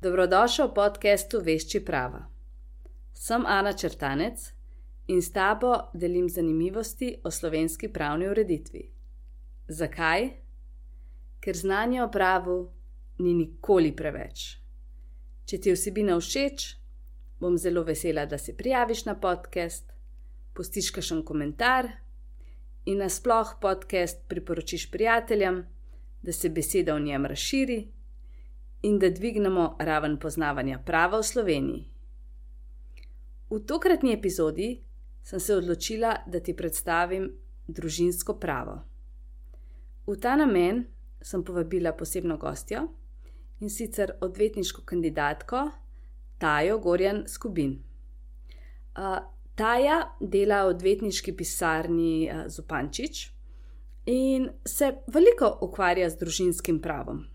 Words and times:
Dobrodošel 0.00 0.72
v 0.72 0.80
podkastu 0.80 1.44
Vešči 1.44 1.84
prava. 1.84 2.24
Sem 3.12 3.44
Ana 3.44 3.76
Črtanec 3.76 4.40
in 5.12 5.20
s 5.20 5.28
tabo 5.28 5.92
delim 5.92 6.24
zanimivosti 6.24 7.20
o 7.20 7.28
slovenski 7.30 7.92
pravni 7.92 8.24
ureditvi. 8.32 8.80
Zakaj? 9.68 10.30
Ker 11.44 11.56
znanje 11.56 12.00
o 12.00 12.08
pravu 12.08 12.72
ni 13.18 13.34
nikoli 13.34 13.92
preveč. 13.92 14.56
Če 15.44 15.60
ti 15.60 15.76
vsebina 15.76 16.16
všeč, 16.16 16.64
bom 17.36 17.60
zelo 17.60 17.84
vesela, 17.84 18.24
da 18.24 18.40
se 18.40 18.56
prijaviš 18.56 19.04
na 19.04 19.18
podcast, 19.20 19.92
postiš 20.56 20.94
kakšen 20.96 21.20
komentar 21.28 21.92
in 22.88 23.04
nasploh 23.04 23.58
podcast 23.60 24.24
priporočiš 24.32 24.88
prijateljem, 24.90 25.66
da 26.22 26.32
se 26.32 26.48
beseda 26.48 26.96
o 26.96 26.98
njem 26.98 27.28
razširi 27.28 27.99
in 28.82 28.98
da 28.98 29.10
dvignemo 29.10 29.76
raven 29.78 30.16
poznavanja 30.18 30.78
prava 30.86 31.18
v 31.18 31.22
Sloveniji. 31.22 31.84
V 33.50 33.58
tokratni 33.66 34.12
epizodi 34.12 34.80
sem 35.22 35.40
se 35.40 35.54
odločila, 35.54 36.16
da 36.26 36.40
ti 36.40 36.54
predstavim 36.56 37.28
družinsko 37.68 38.38
pravo. 38.40 38.80
V 40.06 40.16
ta 40.16 40.36
namen 40.36 40.84
sem 41.22 41.44
povabila 41.44 41.92
posebno 41.92 42.36
gostjo 42.36 42.86
in 43.60 43.70
sicer 43.70 44.12
odvetniško 44.20 44.82
kandidatko 44.82 45.70
Tajo 46.38 46.78
Gorjan 46.78 47.24
Skubin. 47.28 47.82
Taja 49.54 49.98
dela 50.20 50.62
v 50.64 50.72
odvetniški 50.74 51.36
pisarni 51.36 52.30
Zupančič 52.48 53.26
in 54.06 54.48
se 54.64 54.94
veliko 55.06 55.58
ukvarja 55.60 56.08
z 56.10 56.16
družinskim 56.16 56.80
pravom 56.80 57.26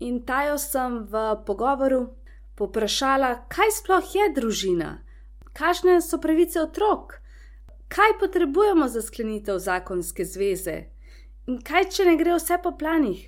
in 0.00 0.22
tajo 0.26 0.58
sem 0.58 1.04
v 1.04 1.22
pogovoru 1.46 2.08
poprašala, 2.56 3.46
kaj 3.48 3.70
sploh 3.78 4.14
je 4.14 4.28
družina, 4.36 4.90
kakšne 5.52 6.00
so 6.04 6.18
pravice 6.20 6.60
otrok, 6.60 7.20
kaj 7.88 8.18
potrebujemo 8.20 8.88
za 8.88 9.02
sklenitev 9.02 9.58
zakonske 9.58 10.24
zveze? 10.24 10.76
In 11.48 11.60
kaj, 11.64 11.88
če 11.94 12.04
ne 12.06 12.16
gre 12.20 12.36
vse 12.36 12.60
po 12.62 12.74
planih, 12.78 13.22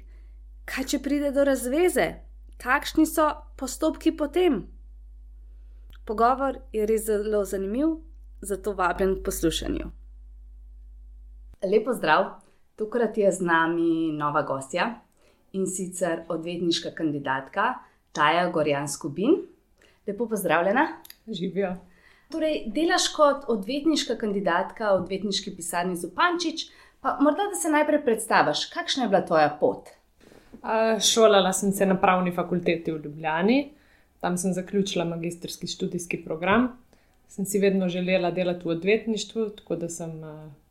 kaj, 0.68 0.84
če 0.92 1.02
pride 1.04 1.32
do 1.34 1.44
razveze, 1.48 2.06
kakšni 2.62 3.06
so 3.08 3.28
postopki 3.56 4.12
potem. 4.16 4.62
Pogovor 6.06 6.60
je 6.74 6.86
res 6.86 7.06
zelo 7.06 7.44
zanimiv, 7.48 7.96
zato 8.42 8.74
vabim 8.78 9.16
k 9.16 9.24
poslušanju. 9.26 9.90
Lepo 11.62 11.94
zdrav, 11.94 12.42
tokrat 12.76 13.18
je 13.18 13.32
z 13.32 13.46
nami 13.46 14.12
nova 14.18 14.42
gostja, 14.42 14.88
in 15.52 15.66
sicer 15.66 16.24
odvetniška 16.28 16.90
kandidatka 16.94 17.74
Taja 18.12 18.50
Gorjan 18.50 18.88
Skubin. 18.88 19.36
Lepo 20.06 20.28
pozdravljena. 20.28 20.86
Živijo. 21.28 21.76
Torej, 22.32 22.62
delaš 22.72 23.08
kot 23.12 23.44
odvetniška 23.52 24.16
kandidatka 24.16 24.94
v 24.94 25.02
odvetniški 25.02 25.52
pisarni 25.56 25.96
Zupančič, 25.96 26.64
pa 27.00 27.18
morda 27.20 27.50
da 27.52 27.58
se 27.60 27.70
najprej 27.70 28.00
predstaviš, 28.04 28.64
kakšna 28.72 29.04
je 29.04 29.08
bila 29.12 29.20
tvoja 29.26 29.50
pot? 29.60 29.90
Šolala 31.12 31.52
sem 31.52 31.72
se 31.72 31.86
na 31.86 31.98
pravni 32.00 32.32
fakulteti 32.32 32.92
v 32.92 33.02
Ljubljani, 33.04 33.58
tam 34.20 34.38
sem 34.38 34.52
zaključila 34.52 35.04
magistrski 35.04 35.66
študijski 35.66 36.22
program. 36.24 36.70
Sem 37.32 37.46
si 37.48 37.58
vedno 37.58 37.88
želela 37.88 38.30
delati 38.30 38.66
v 38.68 38.74
odvetništvu, 38.74 39.44
tako 39.56 39.76
da 39.80 39.88
sem 39.88 40.18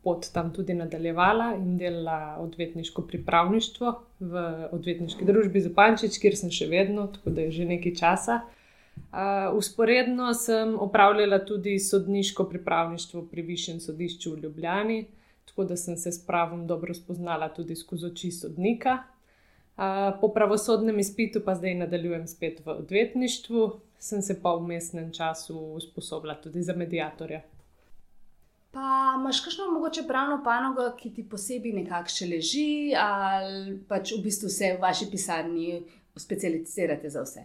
pot 0.02 0.26
tam 0.32 0.52
tudi 0.54 0.74
nadaljevala 0.74 1.54
in 1.58 1.78
delala 1.78 2.36
odvetniško 2.38 3.02
pripravništvo 3.02 3.94
v 4.20 4.42
odvetniški 4.70 5.26
družbi 5.26 5.60
Zupančič, 5.60 6.20
kjer 6.22 6.36
sem 6.38 6.52
še 6.54 6.68
vedno, 6.70 7.08
tako 7.10 7.34
da 7.34 7.46
je 7.46 7.56
že 7.58 7.66
nekaj 7.66 7.94
časa. 7.98 8.40
Uh, 8.42 9.50
usporedno 9.58 10.30
sem 10.34 10.74
opravljala 10.78 11.38
tudi 11.44 11.78
sodniško 11.78 12.44
pripravništvo 12.44 13.22
pri 13.30 13.42
Višjem 13.42 13.80
sodišču 13.80 14.34
v 14.34 14.42
Ljubljani, 14.46 15.06
tako 15.50 15.64
da 15.64 15.76
sem 15.76 15.96
se 15.96 16.12
s 16.12 16.26
pravom 16.26 16.66
dobro 16.66 16.94
spoznala 16.94 17.48
tudi 17.48 17.76
skozi 17.76 18.06
oči 18.06 18.30
sodnika. 18.30 18.98
Uh, 19.76 20.14
po 20.20 20.28
pravosodnem 20.28 20.98
izpitu 20.98 21.40
pa 21.44 21.54
zdaj 21.54 21.74
nadaljujem 21.74 22.26
spet 22.26 22.60
v 22.66 22.76
odvetništvu, 22.84 23.70
sem 24.02 24.22
se 24.22 24.34
pa 24.42 24.56
v 24.56 24.66
mestnem 24.66 25.12
času 25.14 25.58
usposobila 25.78 26.34
tudi 26.34 26.62
za 26.62 26.74
medijatorja. 26.74 27.40
Pa 28.72 29.14
imaš 29.20 29.40
kakšno 29.44 29.68
mogoče 29.70 30.02
pravno 30.08 30.40
panogo, 30.44 30.88
ki 30.98 31.12
ti 31.14 31.22
posebej 31.28 31.74
nekako 31.76 32.10
še 32.10 32.26
leži, 32.26 32.70
ali 32.98 33.76
pač 33.88 34.14
v 34.16 34.22
bistvu 34.24 34.50
se 34.50 34.72
v 34.74 34.80
vaši 34.82 35.06
pisarni 35.12 35.82
specializirate 36.18 37.10
za 37.12 37.22
vse? 37.22 37.44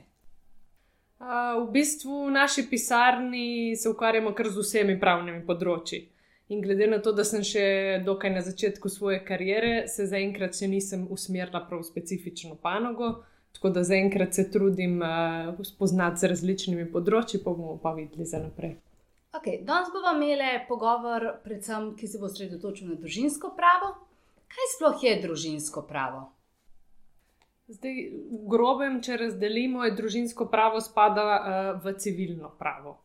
Uh, 1.18 1.62
v 1.62 1.72
bistvu 1.76 2.26
v 2.26 2.34
naši 2.34 2.64
pisarni 2.70 3.76
se 3.76 3.90
ukvarjamo 3.90 4.34
kar 4.34 4.50
z 4.50 4.64
vsemi 4.64 4.98
pravnimi 5.00 5.46
področji. 5.46 6.08
In 6.50 6.62
glede 6.64 6.88
na 6.88 7.02
to, 7.04 7.12
da 7.12 7.26
sem 7.28 7.44
še 7.44 7.66
dokaj 8.06 8.34
na 8.34 8.42
začetku 8.42 8.90
svoje 8.90 9.20
kariere, 9.28 9.84
se 9.92 10.08
zaenkrat 10.08 10.56
še 10.56 10.70
nisem 10.72 11.06
usmerila 11.12 11.66
prav 11.68 11.84
v 11.84 11.90
specifično 11.90 12.56
panogo, 12.56 13.18
tako 13.58 13.70
da 13.70 13.84
zaenkrat 13.84 14.34
se 14.34 14.52
trudim 14.52 15.02
uh, 15.02 15.66
spoznati 15.66 16.22
z 16.22 16.30
različnimi 16.30 16.84
področji, 16.92 17.40
pa 17.42 17.50
bomo 17.58 17.80
pa 17.82 17.96
videli 17.98 18.26
za 18.26 18.38
naprej. 18.38 18.76
Okay, 19.34 19.64
danes 19.66 19.90
bomo 19.94 20.14
imeli 20.14 20.60
pogovor, 20.68 21.26
predvsem, 21.44 21.96
ki 21.98 22.08
se 22.08 22.22
bo 22.22 22.30
osredotočil 22.30 22.92
na 22.92 22.98
družinsko 23.02 23.50
pravo. 23.58 23.96
Kaj 24.54 24.70
sploh 24.76 25.02
je 25.04 25.14
družinsko 25.24 25.82
pravo? 25.90 26.28
Zdaj, 27.74 27.98
v 28.14 28.44
grobem, 28.48 29.00
če 29.02 29.18
razdelimo, 29.24 29.82
je 29.88 29.96
družinsko 29.98 30.48
pravo 30.54 30.78
spada 30.82 31.26
uh, 31.26 31.72
v 31.82 31.96
civilno 31.98 32.54
pravo. 32.62 33.00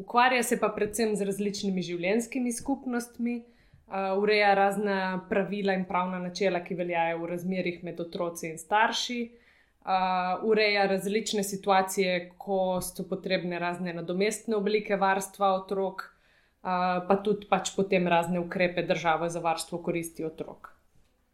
Ukvarja 0.00 0.40
se 0.42 0.56
pa 0.56 0.72
predvsem 0.72 1.12
z 1.12 1.28
različnimi 1.28 1.84
življenjskimi 1.84 2.54
skupnostmi, 2.56 3.36
uh, 3.36 4.16
ureja 4.16 4.56
razna 4.56 5.20
pravila 5.28 5.76
in 5.76 5.84
pravna 5.84 6.22
načela, 6.24 6.64
ki 6.64 6.80
veljajo 6.80 7.20
v 7.20 7.30
razmerih 7.34 7.84
med 7.84 8.00
otroci 8.00 8.48
in 8.48 8.58
starši, 8.58 9.20
uh, 9.28 9.46
uh, 9.84 10.44
ureja 10.44 10.86
različne 10.86 11.44
situacije, 11.44 12.32
ko 12.38 12.80
so 12.80 13.04
potrebne 13.08 13.58
razne 13.58 13.94
nadomestne 13.94 14.56
oblike 14.56 14.96
varstva 14.96 15.54
otrok, 15.54 16.02
uh, 16.02 16.70
pa 17.08 17.20
tudi 17.24 17.48
pač 17.50 17.74
potem 17.76 18.08
razne 18.08 18.40
ukrepe 18.40 18.82
države 18.82 19.30
za 19.30 19.40
varstvo 19.40 19.82
koristi 19.82 20.24
otrok. 20.24 20.72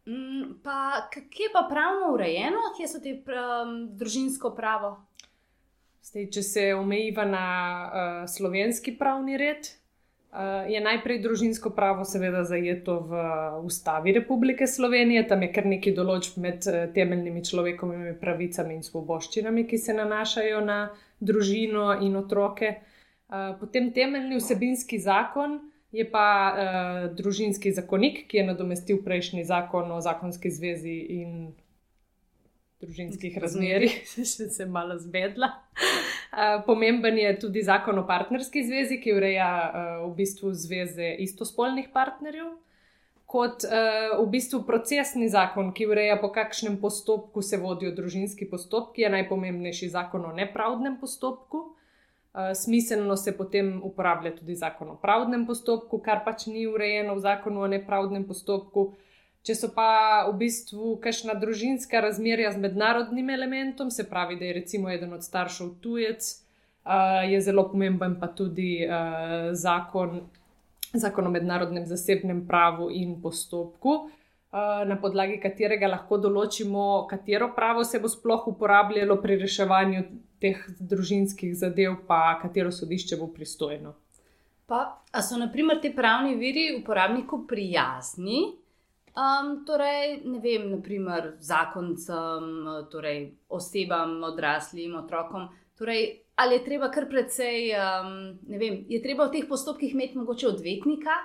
Mm, 0.07 0.59
pa, 0.63 1.09
kje 1.11 1.51
pa 1.53 1.67
pravno 1.69 2.13
urejeno, 2.13 2.71
kje 2.77 2.87
so 2.87 2.99
ti 3.03 3.17
um, 3.17 3.73
družinsko 3.97 4.53
pravo? 4.55 4.95
Zdaj, 6.07 6.29
če 6.31 6.43
se 6.43 6.69
omejiva 6.75 7.25
na 7.27 7.47
uh, 7.87 8.29
slovenski 8.31 8.95
pravni 8.97 9.37
red, 9.37 9.67
Uh, 9.67 9.76
je 10.67 10.81
najprej 10.81 11.21
družinsko 11.23 11.71
pravo, 11.73 12.05
seveda, 12.05 12.43
zajeto 12.45 12.99
v 13.09 13.21
Ustavi 13.65 14.11
Republike 14.13 14.67
Slovenije, 14.67 15.27
tam 15.27 15.41
je 15.41 15.51
kar 15.53 15.65
nekaj 15.65 15.95
določb 15.97 16.37
med 16.43 16.67
uh, 16.69 16.83
temeljnimi 16.93 17.41
človekovimi 17.45 18.13
pravicami 18.21 18.77
in 18.77 18.83
svoboščinami, 18.85 19.65
ki 19.67 19.77
se 19.81 19.95
nanašajo 19.97 20.61
na 20.65 20.79
družino 21.19 21.95
in 22.05 22.15
otroke. 22.19 22.75
Potem 23.59 23.89
temeljni 23.91 24.37
vsebinski 24.37 24.99
zakon 25.03 25.57
je 25.91 26.05
pa 26.07 26.27
uh, 26.47 26.99
družinski 27.17 27.73
zakonik, 27.75 28.27
ki 28.29 28.39
je 28.39 28.45
nadomestil 28.47 29.01
prejšnji 29.03 29.43
zakon 29.49 29.91
o 29.91 30.01
zakonski 30.01 30.51
zvezi 30.53 30.95
in 31.17 31.33
družinskih 32.83 33.37
razmerah, 33.41 33.97
še 34.15 34.49
se 34.53 34.65
malo 34.69 34.99
zbedla. 35.01 35.51
Pomemben 36.65 37.17
je 37.17 37.29
tudi 37.39 37.61
zakon 37.63 37.99
o 37.99 38.03
partnerski 38.07 38.63
zvezi, 38.67 38.97
ki 39.01 39.13
ureja 39.15 39.49
v 40.03 40.09
bistvu 40.17 40.51
zveze 40.53 41.13
istospolnih 41.23 41.87
partnerjev, 41.93 42.49
kot 43.27 43.65
uh, 43.67 44.15
v 44.23 44.27
bistvu 44.31 44.61
procesni 44.63 45.27
zakon, 45.29 45.73
ki 45.75 45.89
ureja 45.91 46.15
po 46.19 46.31
kakšnem 46.31 46.79
postopku 46.79 47.43
se 47.43 47.59
vodijo 47.59 47.91
družinski 47.91 48.47
postopki, 48.47 49.03
je 49.03 49.11
najpomembnejši 49.17 49.89
zakon 49.91 50.29
o 50.29 50.35
nepravdnem 50.35 50.95
postopku. 51.01 51.65
Uh, 52.37 52.53
smiselno 52.55 53.17
se 53.19 53.33
potem 53.35 53.81
uporablja 53.83 54.31
tudi 54.37 54.55
zakon 54.55 54.95
o 54.95 54.99
pravdnem 55.01 55.43
postopku, 55.45 55.99
kar 55.99 56.23
pač 56.23 56.47
ni 56.47 56.63
urejeno 56.71 57.17
v 57.17 57.25
zakonu 57.25 57.67
o 57.67 57.67
nepravdnem 57.67 58.23
postopku. 58.23 58.93
Če 59.47 59.55
so 59.55 59.69
pa 59.71 60.27
v 60.27 60.33
bistvu 60.41 60.97
kakšna 60.99 61.37
družinska 61.39 62.01
razmerja 62.03 62.49
z 62.51 62.59
mednarodnim 62.65 63.29
elementom, 63.31 63.87
se 63.95 64.03
pravi, 64.03 64.35
da 64.35 64.43
je 64.43 64.57
recimo 64.57 64.89
eden 64.91 65.13
od 65.15 65.23
staršev 65.23 65.69
tujec, 65.79 66.27
uh, 66.83 67.23
je 67.23 67.39
zelo 67.45 67.63
pomemben 67.71 68.17
pa 68.19 68.27
tudi 68.27 68.81
uh, 68.83 69.53
zakon, 69.55 70.19
zakon 70.91 71.29
o 71.29 71.31
mednarodnem 71.31 71.87
zasebnem 71.87 72.43
pravu 72.49 72.89
in 72.91 73.15
postopku, 73.23 73.95
uh, 74.11 74.83
na 74.91 74.99
podlagi 74.99 75.39
katerega 75.39 75.93
lahko 75.95 76.19
določimo, 76.27 77.07
katero 77.07 77.53
pravo 77.55 77.87
se 77.87 78.03
bo 78.03 78.11
sploh 78.11 78.51
uporabljalo 78.51 79.15
pri 79.23 79.39
reševanju 79.47 80.05
teh 80.43 80.59
družinskih 80.91 81.55
zadev, 81.55 82.01
pa 82.03 82.35
katero 82.43 82.75
sodišče 82.75 83.23
bo 83.23 83.31
pristojno. 83.31 83.95
Pa, 84.67 84.85
a 85.15 85.23
so 85.23 85.39
naprimer 85.39 85.79
ti 85.79 85.95
pravni 85.95 86.35
viri 86.35 86.73
uporabniku 86.81 87.45
prijazni? 87.47 88.66
Um, 89.17 89.65
torej, 89.65 90.21
ne 90.25 90.39
vem, 90.39 90.67
naprimer, 90.69 91.31
zakoncem, 91.39 92.67
torej 92.91 93.31
osebam, 93.49 94.23
odraslim, 94.23 94.93
otrokom. 94.95 95.47
Torej, 95.77 96.21
ali 96.35 96.59
je 96.59 96.63
treba 96.65 96.91
kar 96.93 97.07
precej, 97.09 97.71
um, 97.73 98.37
ne 98.45 98.59
vem, 98.61 98.83
je 98.85 99.01
treba 99.01 99.25
v 99.25 99.33
teh 99.33 99.49
postopkih 99.49 99.95
imeti 99.95 100.21
mogoče 100.21 100.47
odvetnika, 100.51 101.17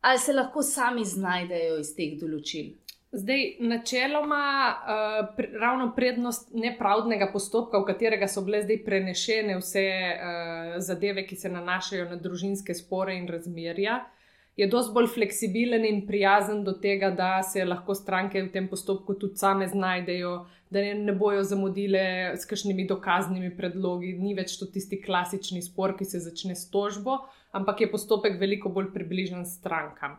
ali 0.00 0.18
se 0.18 0.34
lahko 0.34 0.66
sami 0.66 1.06
znajdejo 1.06 1.78
iz 1.78 1.94
teh 1.94 2.18
določil? 2.18 2.74
Zdaj, 3.14 3.46
načeloma, 3.70 4.42
uh, 4.74 5.22
pr 5.38 5.52
ravno 5.62 5.92
prednost 5.94 6.50
nepravdnega 6.58 7.30
postopka, 7.30 7.78
v 7.78 7.92
katerega 7.94 8.26
so 8.26 8.42
bile 8.42 8.66
zdaj 8.66 8.82
prenešene 8.82 9.60
vse 9.62 9.88
uh, 9.94 10.76
zadeve, 10.82 11.22
ki 11.22 11.38
se 11.38 11.54
nanašajo 11.54 12.10
na 12.10 12.18
družinske 12.18 12.74
spore 12.74 13.14
in 13.14 13.30
razmerja, 13.30 14.02
uh, 14.02 14.17
je 14.58 14.66
dosti 14.66 14.92
bolj 14.94 15.06
fleksibilen 15.14 15.84
in 15.86 16.00
prijazen 16.06 16.64
do 16.66 16.72
tega, 16.82 17.12
da 17.14 17.42
se 17.46 17.64
lahko 17.64 17.94
stranke 17.94 18.40
v 18.42 18.50
tem 18.50 18.66
postopku 18.68 19.14
tudi 19.14 19.38
same 19.38 19.68
znajdejo, 19.70 20.32
da 20.70 20.82
ne, 20.82 20.94
ne 20.98 21.14
bojo 21.14 21.44
zamudile 21.46 22.34
s 22.34 22.48
kakšnimi 22.50 22.88
dokaznimi 22.90 23.52
predlogi. 23.56 24.16
Ni 24.18 24.34
več 24.34 24.56
to 24.58 24.66
tisti 24.66 24.98
klasični 25.04 25.62
spor, 25.62 25.94
ki 25.94 26.08
se 26.10 26.18
začne 26.26 26.58
s 26.58 26.66
tožbo, 26.74 27.20
ampak 27.54 27.84
je 27.84 27.90
postopek 27.92 28.40
veliko 28.40 28.74
bolj 28.74 28.90
približen 28.96 29.46
strankam. 29.46 30.18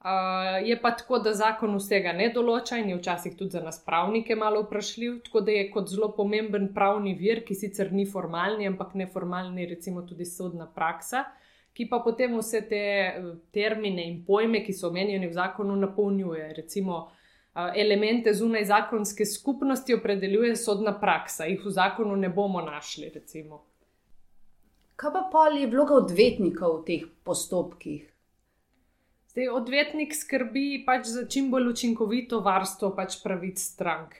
Uh, 0.00 0.60
je 0.64 0.76
pa 0.80 0.94
tako, 0.96 1.18
da 1.24 1.32
zakon 1.36 1.74
vsega 1.76 2.12
ne 2.16 2.30
določa 2.32 2.78
in 2.80 2.92
je 2.92 3.00
včasih 3.00 3.34
tudi 3.36 3.56
za 3.56 3.60
nas 3.64 3.80
pravnike 3.84 4.36
malo 4.36 4.62
vprašljiv, 4.64 5.18
tako 5.26 5.42
da 5.44 5.56
je 5.56 5.66
kot 5.72 5.92
zelo 5.92 6.12
pomemben 6.16 6.70
pravni 6.76 7.12
vir, 7.16 7.42
ki 7.44 7.56
sicer 7.56 7.92
ni 7.92 8.06
formalni, 8.08 8.68
ampak 8.68 8.94
neformalni, 8.96 9.68
recimo 9.68 10.04
tudi 10.08 10.24
sodna 10.28 10.68
praksa, 10.72 11.26
uh, 11.26 11.49
ki 11.72 11.86
pa 11.88 12.00
potem 12.04 12.36
vse 12.38 12.62
te 12.68 12.82
eh, 12.82 13.30
termine 13.52 14.04
in 14.04 14.20
pojme, 14.26 14.64
ki 14.64 14.74
so 14.74 14.88
omenjeni 14.88 15.28
v 15.28 15.36
zakonu, 15.36 15.76
napolnjuje. 15.76 16.52
Recimo, 16.56 17.00
eh, 17.54 17.72
elemente 17.82 18.34
zunaj 18.34 18.64
zakonske 18.64 19.26
skupnosti 19.26 19.94
opredeljuje 19.94 20.56
sodna 20.56 20.96
praksa, 21.00 21.48
jih 21.50 21.64
v 21.64 21.74
zakonu 21.74 22.16
ne 22.16 22.28
bomo 22.28 22.62
našli. 22.62 23.10
Recimo. 23.14 23.64
Kaj 25.00 25.12
pa 25.12 25.28
pol 25.32 25.56
je 25.56 25.66
vloga 25.72 25.94
odvetnika 25.96 26.68
v 26.68 26.80
teh 26.84 27.04
postopkih? 27.24 28.10
Zdaj, 29.30 29.46
odvetnik 29.54 30.10
skrbi 30.12 30.82
pač 30.86 31.06
za 31.06 31.22
čim 31.30 31.52
bolj 31.52 31.70
učinkovito 31.70 32.40
varstvo 32.44 32.90
pač 32.96 33.20
pravic 33.22 33.62
strank. 33.62 34.18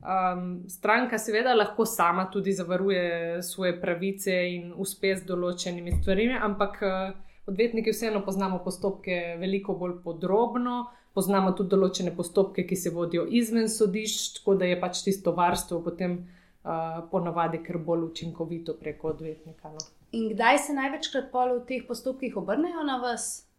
Um, 0.00 0.64
stranka 0.68 1.18
seveda 1.18 1.54
lahko 1.54 1.84
sama 1.84 2.30
tudi 2.32 2.52
zavaruje 2.52 3.42
svoje 3.42 3.80
pravice 3.80 4.32
in 4.48 4.72
uspe 4.76 5.12
z 5.16 5.26
določenimi 5.28 5.92
stvarmi, 5.98 6.38
ampak 6.40 6.78
uh, 6.80 7.12
odvetniki 7.50 7.92
vseeno 7.92 8.22
poznamo 8.24 8.62
postopke 8.64 9.36
veliko 9.40 9.74
bolj 9.76 9.98
podrobno, 10.04 10.86
poznamo 11.12 11.52
tudi 11.52 11.74
določene 11.74 12.14
postopke, 12.16 12.64
ki 12.64 12.76
se 12.76 12.94
vodijo 12.96 13.26
izven 13.28 13.68
sodišč, 13.68 14.38
tako 14.38 14.56
da 14.56 14.70
je 14.70 14.80
pač 14.80 15.04
tisto 15.04 15.36
varstvo 15.36 15.82
potem 15.84 16.16
uh, 16.16 17.04
ponavadi 17.12 17.60
kar 17.66 17.76
bolj 17.84 18.08
učinkovito 18.08 18.78
preko 18.80 19.12
odvetnika. 19.12 19.68
No. 19.74 19.84
In 20.16 20.30
kdaj 20.32 20.64
se 20.64 20.80
največkrat 20.80 21.28
pol 21.30 21.58
v 21.58 21.64
teh 21.68 21.84
postopkih 21.86 22.40
obrnejo 22.40 22.88
na 22.88 22.96
vas? 23.04 23.49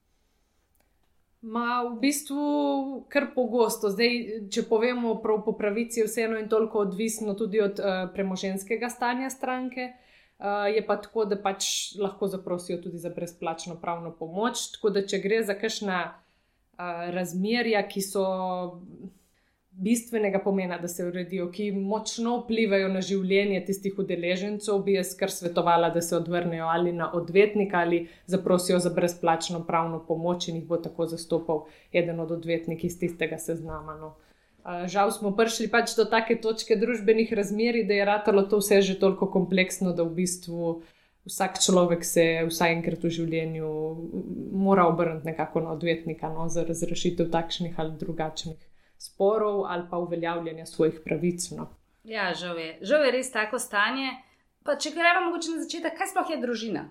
Ma 1.41 1.81
v 1.83 1.97
bistvu 1.99 3.05
kar 3.09 3.31
pogosto. 3.33 3.89
Zdaj, 3.89 4.45
če 4.53 4.61
povemo 4.69 5.15
prav 5.23 5.41
po 5.45 5.55
pravici, 5.57 5.99
je 5.99 6.05
vseeno 6.05 6.37
in 6.37 6.49
toliko 6.49 6.83
odvisno 6.85 7.33
tudi 7.33 7.61
od 7.61 7.81
uh, 7.81 8.05
premoženskega 8.13 8.89
stanja 8.93 9.29
stranke. 9.33 9.89
Uh, 10.37 10.69
je 10.69 10.85
pa 10.85 10.99
tako, 11.01 11.25
da 11.25 11.37
pač 11.41 11.95
lahko 11.97 12.29
zaprosijo 12.29 12.77
tudi 12.81 13.01
za 13.01 13.09
brezplačno 13.09 13.79
pravno 13.81 14.13
pomoč. 14.13 14.67
Tako 14.75 14.93
da, 14.93 15.05
če 15.05 15.17
gre 15.21 15.41
za 15.43 15.57
kakšna 15.57 16.03
uh, 16.11 17.09
razmerja, 17.17 17.81
ki 17.89 18.05
so 18.05 18.25
bistvenega 19.81 20.39
pomena, 20.39 20.77
da 20.77 20.87
se 20.87 21.05
uredijo, 21.05 21.47
ki 21.51 21.71
močno 21.71 22.35
vplivajo 22.43 22.89
na 22.93 23.01
življenje 23.01 23.63
tistih 23.65 23.97
udeležencev, 24.03 24.77
bi 24.85 24.93
jaz 24.93 25.15
kar 25.17 25.33
svetovala, 25.33 25.89
da 25.89 26.03
se 26.05 26.15
odvrnejo 26.15 26.67
ali 26.69 26.93
na 26.93 27.09
odvetnika 27.17 27.81
ali 27.81 28.03
zaprosijo 28.29 28.79
za 28.79 28.91
brezplačno 28.93 29.63
pravno 29.65 30.03
pomoč 30.07 30.47
in 30.47 30.61
jih 30.61 30.67
bo 30.69 30.77
tako 30.77 31.09
zastopal 31.09 31.65
eden 31.93 32.19
od 32.19 32.31
odvetnikov 32.37 32.91
iz 32.91 32.99
tistega 32.99 33.41
seznama. 33.41 33.97
No. 33.97 34.13
Žal 34.85 35.11
smo 35.11 35.33
prišli 35.33 35.67
pač 35.73 35.95
do 35.97 36.05
take 36.05 36.37
točke 36.41 36.77
družbenih 36.77 37.33
razmeri, 37.33 37.81
da 37.83 37.97
je 37.97 38.05
ratalo 38.05 38.45
to 38.45 38.61
vse 38.61 38.83
že 38.85 38.99
toliko 38.99 39.31
kompleksno, 39.33 39.95
da 39.97 40.05
v 40.05 40.13
bistvu. 40.21 40.81
Vsak 41.25 41.59
človek 41.61 42.05
se 42.05 42.23
vsaj 42.47 42.71
enkrat 42.73 43.03
v 43.05 43.09
življenju 43.13 43.67
mora 44.57 44.87
obrniti 44.89 45.29
nekako 45.29 45.61
na 45.61 45.73
odvetnika 45.73 46.29
no, 46.33 46.47
za 46.49 46.63
razrešitev 46.65 47.29
takšnih 47.29 47.77
ali 47.77 47.97
drugačnih 47.97 48.70
sporov 49.01 49.65
ali 49.65 49.87
pa 49.89 49.97
uveljavljanja 49.97 50.65
svojih 50.65 51.01
pravic. 51.05 51.49
No. 51.57 51.69
Ja, 52.03 52.33
žal 52.33 52.59
je. 52.59 52.77
žal 52.81 53.05
je 53.05 53.11
res 53.11 53.31
tako 53.31 53.59
stanje. 53.59 54.11
Pa 54.63 54.75
če 54.77 54.91
gremo 54.93 55.25
mogoče 55.25 55.55
na 55.55 55.63
začetek, 55.63 55.95
kaj 55.97 56.11
sploh 56.11 56.29
je 56.29 56.41
družina? 56.41 56.83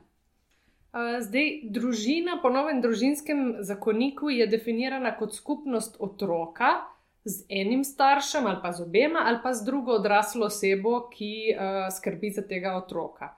Zdaj, 0.90 1.50
družina 1.70 2.40
po 2.42 2.50
novem 2.50 2.80
družinskem 2.82 3.60
zakoniku 3.62 4.30
je 4.34 4.46
definirana 4.50 5.12
kot 5.18 5.36
skupnost 5.36 6.00
otroka 6.02 6.80
z 7.24 7.44
enim 7.48 7.84
staršem 7.84 8.46
ali 8.46 8.58
pa 8.62 8.72
z 8.72 8.82
obema 8.82 9.22
ali 9.26 9.38
pa 9.42 9.52
z 9.54 9.64
drugo 9.64 9.92
odraslo 10.00 10.46
osebo, 10.46 11.06
ki 11.12 11.54
uh, 11.54 11.86
skrbi 11.94 12.30
za 12.34 12.42
tega 12.42 12.74
otroka. 12.74 13.36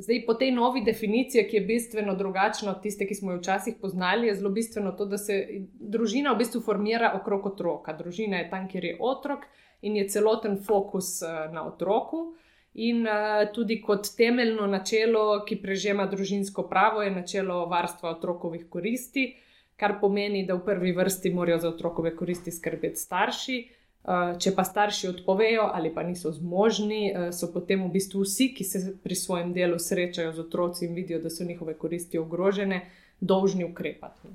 Zdaj, 0.00 0.22
po 0.26 0.34
tej 0.34 0.54
novi 0.56 0.80
definiciji, 0.80 1.44
ki 1.44 1.56
je 1.56 1.66
bistveno 1.68 2.14
drugačna 2.16 2.70
od 2.72 2.82
tiste, 2.82 3.04
ki 3.06 3.14
smo 3.14 3.32
jo 3.32 3.38
včasih 3.38 3.74
poznali, 3.80 4.26
je 4.26 4.34
zelo 4.34 4.50
bistveno 4.50 4.92
to, 4.96 5.04
da 5.04 5.18
se 5.18 5.36
družina 5.80 6.32
v 6.32 6.40
bistvu 6.40 6.60
formira 6.64 7.12
okrog 7.18 7.46
otroka. 7.52 7.92
Družina 7.92 8.40
je 8.40 8.48
tam, 8.50 8.68
kjer 8.68 8.84
je 8.84 8.96
otrok 9.00 9.44
in 9.82 9.96
je 9.96 10.06
celoten 10.08 10.56
fokus 10.64 11.18
uh, 11.22 11.52
na 11.52 11.66
otroku. 11.68 12.22
In 12.80 13.04
uh, 13.04 13.44
tudi 13.52 13.80
kot 13.82 14.08
temeljno 14.16 14.66
načelo, 14.66 15.42
ki 15.44 15.60
prežema 15.60 16.06
družinsko 16.06 16.64
pravo, 16.70 17.02
je 17.02 17.10
načelo 17.10 17.66
varstva 17.68 18.14
otrokovih 18.16 18.70
koristi, 18.70 19.34
kar 19.76 19.98
pomeni, 20.00 20.46
da 20.46 20.56
v 20.56 20.64
prvi 20.64 20.94
vrsti 20.96 21.34
morajo 21.34 21.58
za 21.58 21.74
otrokove 21.74 22.14
koristi 22.16 22.52
skrbeti 22.52 23.00
starši. 23.00 23.60
Eh, 24.00 24.34
če 24.40 24.54
pa 24.56 24.64
starši 24.64 25.10
odpovejo 25.10 25.66
ali 25.76 25.90
pa 25.92 26.02
niso 26.02 26.30
zmožni, 26.32 27.12
eh, 27.12 27.32
so 27.36 27.50
potem 27.52 27.82
v 27.84 27.92
bistvu 27.92 28.22
vsi, 28.24 28.46
ki 28.56 28.64
se 28.64 28.78
pri 29.02 29.14
svojem 29.14 29.52
delu 29.52 29.78
srečajo 29.78 30.32
z 30.32 30.40
otroci 30.40 30.86
in 30.86 30.94
vidijo, 30.94 31.18
da 31.20 31.30
so 31.30 31.44
njihove 31.44 31.74
koristi 31.74 32.18
ogrožene, 32.18 32.86
dolžni 33.20 33.64
ukrepati. 33.64 34.32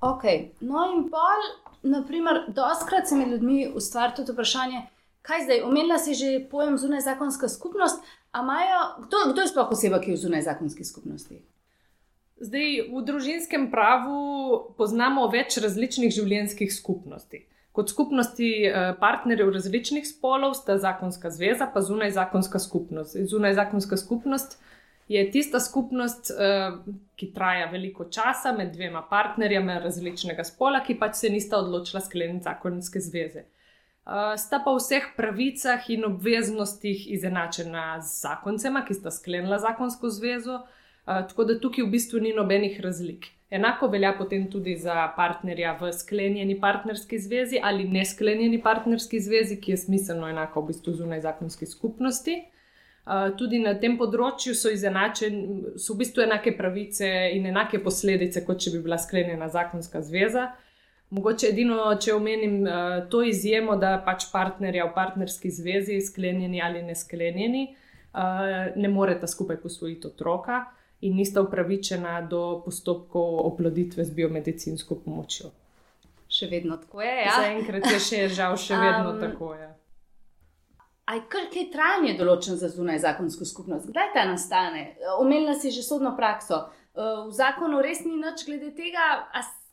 Ok, 0.00 0.24
no 0.60 0.86
in 0.94 1.04
pol, 1.10 1.44
naprimer, 1.82 2.46
doskrat 2.48 3.08
se 3.08 3.16
med 3.16 3.28
ljudmi 3.28 3.68
ustvari 3.74 4.16
tudi 4.16 4.32
vprašanje, 4.32 4.80
kaj 5.22 5.44
zdaj, 5.44 5.62
omenila 5.68 5.98
si 5.98 6.14
že 6.14 6.48
pojem 6.50 6.78
zunaj 6.78 7.00
zakonska 7.00 7.48
skupnost, 7.48 8.00
a 8.32 8.40
imajo, 8.40 8.80
kdo, 9.04 9.32
kdo 9.32 9.40
je 9.40 9.48
sploh 9.48 9.70
oseba, 9.70 10.00
ki 10.00 10.10
je 10.10 10.16
v 10.16 10.22
zunaj 10.22 10.42
zakonski 10.48 10.84
skupnosti? 10.84 11.42
Zdaj, 12.40 12.88
v 12.88 13.04
družinskem 13.04 13.68
pravu 13.70 14.72
poznamo 14.78 15.28
več 15.28 15.58
različnih 15.60 16.14
življenjskih 16.14 16.72
skupnosti. 16.72 17.44
Kot 17.72 17.90
skupnosti 17.90 18.48
eh, 18.66 18.94
partnerjev 19.00 19.50
različnih 19.52 20.06
spolov 20.08 20.54
sta 20.54 20.78
zakonska 20.78 21.30
zveza, 21.30 21.68
pa 21.74 21.80
zunaj 21.80 22.10
zakonska 22.10 22.58
skupnost. 22.58 23.16
Zunaj 23.30 23.54
zakonska 23.54 23.96
skupnost 23.96 24.58
je 25.08 25.30
tista 25.30 25.60
skupnost, 25.60 26.30
eh, 26.30 26.72
ki 27.16 27.32
traja 27.34 27.70
veliko 27.70 28.04
časa 28.04 28.52
med 28.52 28.72
dvema 28.72 29.02
partnerjema 29.10 29.78
različnega 29.78 30.44
spola, 30.44 30.82
ki 30.84 30.98
pač 30.98 31.14
se 31.14 31.30
nista 31.30 31.58
odločila 31.58 32.00
skleniti 32.00 32.44
zakonske 32.44 33.00
zveze. 33.00 33.38
Eh, 33.38 34.36
sta 34.36 34.62
pa 34.64 34.72
v 34.72 34.80
vseh 34.80 35.12
pravicah 35.16 35.90
in 35.90 36.04
obveznostih 36.04 37.10
izenačena 37.12 38.00
z 38.00 38.20
zakoncema, 38.20 38.84
ki 38.84 38.94
sta 38.94 39.10
sklenila 39.10 39.58
zakonsko 39.58 40.10
zvezo, 40.10 40.62
tako 41.04 41.44
da 41.44 41.54
tukaj 41.60 41.86
v 41.86 41.90
bistvu 41.90 42.20
ni 42.20 42.34
nobenih 42.36 42.80
razlik. 42.84 43.37
Enako 43.50 43.86
velja 43.88 44.12
potem 44.12 44.50
tudi 44.50 44.76
za 44.76 45.12
partnerja 45.16 45.72
v 45.80 45.92
sklenjeni 45.92 46.60
partnerski 46.60 47.18
zvezi 47.18 47.60
ali 47.62 47.88
nesklenjeni 47.88 48.62
partnerski 48.62 49.20
zvezi, 49.20 49.56
ki 49.60 49.72
je 49.72 49.76
smiselno 49.76 50.28
enako 50.28 50.60
v 50.60 50.66
bistvu 50.66 50.92
zunaj 50.92 51.20
zakonske 51.20 51.66
skupnosti. 51.66 52.42
Uh, 53.08 53.32
tudi 53.40 53.62
na 53.64 53.72
tem 53.80 53.96
področju 53.96 54.52
so 54.52 54.68
izenačene, 54.68 55.78
so 55.80 55.94
v 55.94 56.02
bistvu 56.02 56.26
enake 56.26 56.52
pravice 56.58 57.08
in 57.32 57.48
enake 57.48 57.80
posledice, 57.80 58.44
kot 58.44 58.60
če 58.60 58.74
bi 58.74 58.82
bila 58.84 59.00
sklenjena 59.00 59.48
zakonska 59.48 60.04
zveza. 60.04 60.50
Mogoče 61.16 61.48
edino, 61.48 61.86
če 61.96 62.12
omenim 62.12 62.58
uh, 62.66 62.98
to 63.08 63.22
izjemo, 63.24 63.78
da 63.80 63.96
pač 64.04 64.28
partnerja 64.28 64.90
v 64.90 64.92
partnerski 64.92 65.48
zvezi, 65.48 66.02
sklenjeni 66.04 66.60
ali 66.60 66.84
nesklenjeni, 66.84 67.70
uh, 68.12 68.76
ne 68.76 68.92
moreta 68.92 69.24
skupaj 69.24 69.56
posvojiti 69.64 70.12
otroka 70.12 70.66
in 71.00 71.16
nista 71.16 71.42
upravičena 71.42 72.20
do 72.22 72.62
postopkov 72.64 73.40
oploditve 73.46 74.04
z 74.04 74.14
biomedicinsko 74.14 74.98
pomočjo. 75.04 75.50
Še 76.28 76.46
vedno 76.50 76.76
tako 76.76 77.02
je. 77.02 77.18
Ja? 77.24 77.36
Zaenkrat 77.40 77.90
je 77.92 78.00
še 78.02 78.22
žal, 78.28 78.56
še 78.60 78.76
vedno 78.84 79.14
um, 79.14 79.20
tako 79.20 79.52
je. 79.54 79.68
Aj, 81.08 81.20
kar 81.32 81.46
je 81.54 81.68
trajanje 81.72 82.18
določen 82.18 82.58
za 82.60 82.68
zunaj 82.68 83.00
zakonsko 83.00 83.46
skupnost? 83.48 83.88
Kdaj 83.88 84.10
ta 84.16 84.26
nastane? 84.28 84.90
Omenila 85.16 85.54
si 85.56 85.72
že 85.72 85.86
sodno 85.86 86.12
prakso. 86.18 86.66
Uh, 86.92 87.28
v 87.30 87.32
zakonu 87.32 87.80
res 87.84 88.02
ni 88.04 88.18
nič 88.18 88.44
glede 88.44 88.74
tega, 88.76 89.24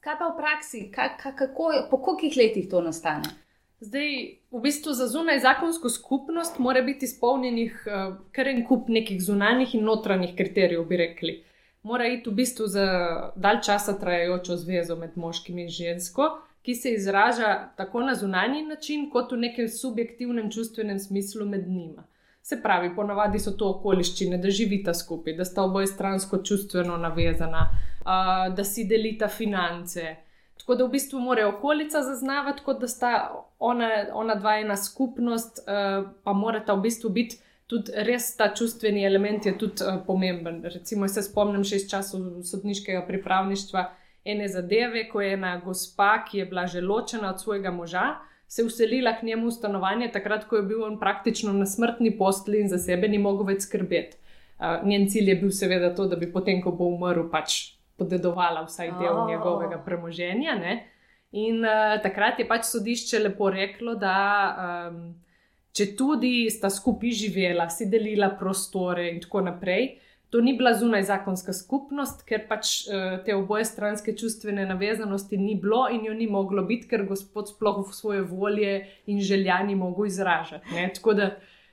kaj 0.06 0.16
pa 0.22 0.30
v 0.30 0.38
praksi, 0.38 0.86
kaj, 0.94 1.18
kako, 1.20 1.74
po 1.90 2.00
kolikih 2.06 2.38
letih 2.38 2.70
to 2.72 2.80
nastane? 2.86 3.45
Zdaj, 3.86 4.38
v 4.52 4.60
bistvu 4.62 4.94
za 4.94 5.08
zunaj 5.08 5.40
zakonsko 5.40 5.90
skupnost 5.90 6.58
mora 6.60 6.82
biti 6.82 7.06
izpolnjenih 7.06 7.84
uh, 7.86 8.16
kar 8.32 8.48
en 8.48 8.64
kup 8.66 8.88
nekih 8.90 9.22
zunanjih 9.22 9.76
in 9.76 9.86
notranjih 9.86 10.34
kriterijev, 10.38 10.88
bi 10.90 10.98
rekli. 10.98 11.36
Mora 11.84 12.08
iti 12.10 12.30
v 12.30 12.34
bistvu 12.34 12.66
za 12.68 12.88
dalj 13.36 13.62
časa 13.68 13.94
trajajočo 14.00 14.58
zvezo 14.58 14.98
med 14.98 15.14
moškim 15.16 15.60
in 15.62 15.70
žensko, 15.70 16.32
ki 16.66 16.76
se 16.76 16.96
izraža 16.98 17.54
tako 17.78 18.02
na 18.02 18.16
zunanji 18.16 18.66
način, 18.66 19.10
kot 19.14 19.32
v 19.32 19.38
nekem 19.44 19.70
subjektivnem 19.70 20.50
čustvenem 20.52 21.00
smislu 21.00 21.46
med 21.46 21.70
njima. 21.70 22.08
Se 22.42 22.62
pravi, 22.62 22.96
ponavadi 22.96 23.40
so 23.40 23.52
to 23.52 23.70
okoliščine, 23.70 24.38
da 24.38 24.50
živita 24.50 24.94
skupaj, 24.94 25.38
da 25.38 25.46
sta 25.46 25.62
oboje 25.64 25.94
stransko 25.94 26.42
čustveno 26.44 26.98
navezana, 26.98 27.68
uh, 28.02 28.56
da 28.56 28.64
si 28.64 28.90
delita 28.90 29.28
finance. 29.28 30.16
Tako 30.58 30.76
da 30.76 30.86
v 30.86 30.98
bistvu 30.98 31.20
mora 31.20 31.48
okolica 31.48 32.02
zaznavati, 32.02 32.66
kot 32.66 32.82
da 32.82 32.88
sta 32.88 33.12
ona, 33.60 33.90
ona 34.14 34.36
dva 34.36 34.60
ena 34.60 34.78
skupnost, 34.78 35.64
uh, 35.68 36.08
pa 36.24 36.34
morata 36.34 36.74
v 36.74 36.82
bistvu 36.88 37.10
biti 37.10 37.40
tudi 37.68 37.92
res 38.06 38.36
ta 38.38 38.52
čustveni 38.54 39.06
element, 39.06 39.46
je 39.46 39.58
tudi 39.58 39.84
uh, 39.84 40.02
pomemben. 40.06 40.62
Recimo, 40.64 41.08
se 41.08 41.24
spomnim 41.26 41.64
še 41.66 41.82
iz 41.82 41.88
časov 41.90 42.44
sodniškega 42.46 43.06
pripravništva 43.08 43.86
ene 44.26 44.48
zadeve, 44.50 45.08
ko 45.10 45.22
je 45.22 45.34
ena 45.34 45.58
gospa, 45.66 46.26
ki 46.26 46.44
je 46.44 46.46
bila 46.50 46.66
že 46.68 46.82
ločena 46.82 47.30
od 47.34 47.42
svojega 47.42 47.72
moža, 47.72 48.16
se 48.48 48.64
uselila 48.64 49.16
k 49.18 49.26
njemu 49.26 49.48
v 49.48 49.52
stanovanje, 49.52 50.12
takrat, 50.14 50.46
ko 50.46 50.56
je 50.56 50.64
bil 50.64 50.84
on 50.84 51.00
praktično 51.00 51.54
na 51.54 51.66
smrtni 51.66 52.18
postli 52.18 52.62
in 52.62 52.70
za 52.70 52.78
sebe 52.78 53.08
ni 53.08 53.18
mogel 53.18 53.54
več 53.54 53.66
skrbeti. 53.66 54.18
Uh, 54.60 54.86
njen 54.88 55.10
cilj 55.10 55.30
je 55.30 55.36
bil 55.36 55.52
seveda 55.52 55.96
to, 55.96 56.06
da 56.08 56.16
bi 56.16 56.32
potem, 56.32 56.62
ko 56.64 56.72
bo 56.72 56.88
umrl, 56.94 57.26
pač 57.32 57.76
podedovala 57.98 58.66
vsaj 58.68 58.92
del 59.00 59.18
oh. 59.18 59.28
njegovega 59.30 59.80
premoženja. 59.86 60.56
Ne? 60.56 60.76
In 61.36 61.66
uh, 61.68 61.98
takrat 62.04 62.40
je 62.40 62.48
pač 62.48 62.70
sodišče 62.70 63.20
lepo 63.20 63.50
reklo, 63.52 63.98
da 64.00 64.16
um, 64.88 65.00
če 65.76 65.92
tudi 66.00 66.48
sta 66.54 66.72
skupaj 66.72 67.12
živela, 67.12 67.68
si 67.70 67.90
delila 67.92 68.32
prostore 68.40 69.10
in 69.12 69.20
tako 69.24 69.44
naprej, 69.50 69.98
to 70.32 70.40
ni 70.44 70.56
bila 70.58 70.72
zunaj 70.76 71.04
zakonska 71.08 71.54
skupnost, 71.56 72.24
ker 72.28 72.46
pač 72.48 72.86
uh, 72.88 73.18
te 73.26 73.36
oboje 73.36 73.68
stranske 73.68 74.16
čustvene 74.16 74.64
navezanosti 74.68 75.38
ni 75.40 75.58
bilo 75.60 75.86
in 75.92 76.08
jo 76.08 76.16
ni 76.16 76.28
moglo 76.32 76.64
biti, 76.68 76.88
ker 76.92 77.04
gospod 77.08 77.52
sploh 77.52 77.84
v 77.84 77.96
svoje 77.96 78.24
volje 78.28 78.78
in 79.12 79.20
želja 79.20 79.60
ni 79.68 79.76
mogel 79.76 80.08
izražati. 80.08 80.72
Ne? 80.72 80.88
Tako 80.96 81.18
da 81.20 81.30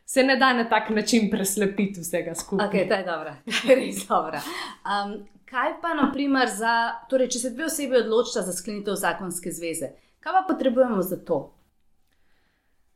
se 0.07 0.25
ne 0.27 0.37
da 0.37 0.53
na 0.53 0.67
tak 0.69 0.91
način 0.91 1.31
preslepiti 1.31 2.03
vsega 2.03 2.35
skupaj. 2.35 2.67
Okay, 2.67 2.89
to 2.89 2.99
je 2.99 3.05
dobro, 3.07 3.37
res 3.79 4.03
dobro. 4.09 4.43
Um, 4.83 5.23
kaj 5.53 5.75
pa, 5.83 5.95
naprimer, 5.95 6.49
za, 6.49 6.75
torej, 7.13 7.35
če 7.35 7.43
se 7.45 7.51
dve 7.53 7.69
osebi 7.69 8.01
odločita 8.01 8.45
za 8.47 8.55
sklenitev 8.57 8.97
zakonske 8.97 9.53
zveze, 9.53 9.93
kaj 10.25 10.39
pa 10.39 10.47
potrebujemo 10.49 11.03
za 11.05 11.21
to? 11.21 11.43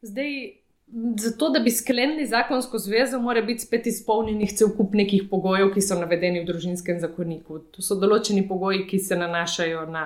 Zdaj, 0.06 0.32
Zato, 1.18 1.48
da 1.50 1.58
bi 1.60 1.70
sklenili 1.70 2.26
zakonsko 2.26 2.78
zvezo, 2.78 3.18
mora 3.18 3.42
biti 3.42 3.64
spet 3.64 3.86
izpolnjenih 3.86 4.52
cel 4.54 4.68
kup 4.76 4.92
nekih 4.94 5.24
pogojev, 5.30 5.72
ki 5.74 5.82
so 5.82 5.96
navedeni 5.98 6.44
v 6.44 6.46
družinskem 6.46 7.00
zakoniku. 7.02 7.58
To 7.74 7.82
so 7.82 7.96
določeni 7.98 8.44
pogoji, 8.46 8.84
ki 8.86 9.00
se 9.02 9.18
nanašajo 9.18 9.82
na 9.90 10.04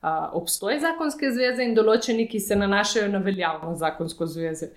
a, 0.00 0.12
obstoj 0.38 0.78
zakonske 0.84 1.32
zveze 1.34 1.66
in 1.66 1.74
določeni, 1.74 2.28
ki 2.30 2.38
se 2.40 2.56
nanašajo 2.56 3.08
na 3.10 3.18
veljavno 3.26 3.74
zakonsko 3.74 4.30
zvezo. 4.30 4.70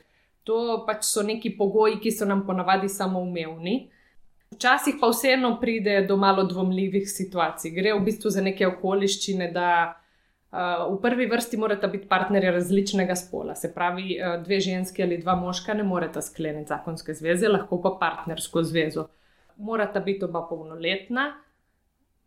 To 0.50 0.82
pač 0.88 1.06
so 1.06 1.22
neki 1.22 1.54
pogoji, 1.60 2.02
ki 2.02 2.12
so 2.12 2.26
nam 2.26 2.42
ponavadi 2.50 2.90
samoumevni. 2.90 3.78
Včasih 4.54 4.96
pa 5.02 5.10
vseeno 5.10 5.58
pride 5.62 6.06
do 6.08 6.18
malo 6.18 6.44
dvomljivih 6.44 7.10
situacij. 7.10 7.72
Gre 7.74 7.94
v 7.94 8.04
bistvu 8.06 8.30
za 8.30 8.42
neke 8.42 8.68
okoliščine, 8.68 9.52
da. 9.52 9.70
Uh, 10.54 10.84
v 10.94 11.00
prvi 11.02 11.26
vrsti 11.26 11.58
morata 11.58 11.88
biti 11.90 12.06
partnerja 12.06 12.52
različnega 12.54 13.16
spola, 13.18 13.56
se 13.58 13.72
pravi, 13.74 14.20
uh, 14.22 14.36
dve 14.44 14.60
ženski 14.62 15.02
ali 15.02 15.18
dva 15.18 15.34
moška 15.36 15.74
ne 15.74 15.82
moreta 15.84 16.22
skleniti 16.22 16.70
zakonske 16.70 17.16
zveze, 17.18 17.50
lahko 17.50 17.80
pa 17.82 17.96
partnersko 17.98 18.62
zvezo. 18.62 19.08
Morata 19.58 20.00
biti 20.00 20.28
oba 20.28 20.44
polnoletna, 20.50 21.24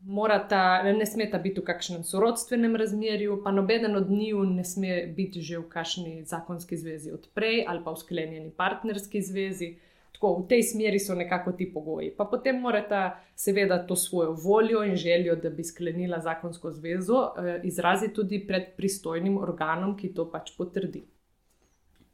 morata, 0.01 0.83
ne 0.83 1.07
smeta 1.07 1.39
biti 1.39 1.61
v 1.61 1.65
kakšnem 1.71 2.03
sorodstvenem 2.05 2.77
razmerju, 2.77 3.41
pa 3.45 3.51
nobeden 3.51 3.97
od 3.97 4.11
njiju 4.11 4.43
ne 4.45 4.65
sme 4.65 5.07
biti 5.07 5.41
že 5.41 5.59
v 5.59 5.69
kakšni 5.69 6.25
zakonski 6.25 6.77
zvezi 6.77 7.15
odprej 7.15 7.65
ali 7.69 7.85
pa 7.85 7.95
v 7.95 8.03
sklenjeni 8.03 8.51
partnerski 8.51 9.23
zvezi. 9.23 9.77
Tako, 10.17 10.31
v 10.41 10.47
tej 10.49 10.63
smeri 10.65 10.97
so 10.99 11.15
nekako 11.15 11.53
ti 11.53 11.67
pogoji. 11.73 12.09
Pa 12.17 12.25
potem 12.25 12.57
morata, 12.61 13.21
seveda, 13.37 13.77
to 13.87 13.97
svojo 13.97 14.33
voljo 14.33 14.81
in 14.85 14.97
željo, 14.97 15.35
da 15.37 15.51
bi 15.51 15.65
sklenila 15.65 16.21
zakonsko 16.25 16.71
zvezo, 16.73 17.33
eh, 17.37 17.61
izraziti 17.65 18.15
tudi 18.15 18.41
pred 18.47 18.63
pristojnim 18.77 19.37
organom, 19.39 19.93
ki 19.97 20.15
to 20.15 20.25
pač 20.31 20.57
potrdi. 20.57 21.05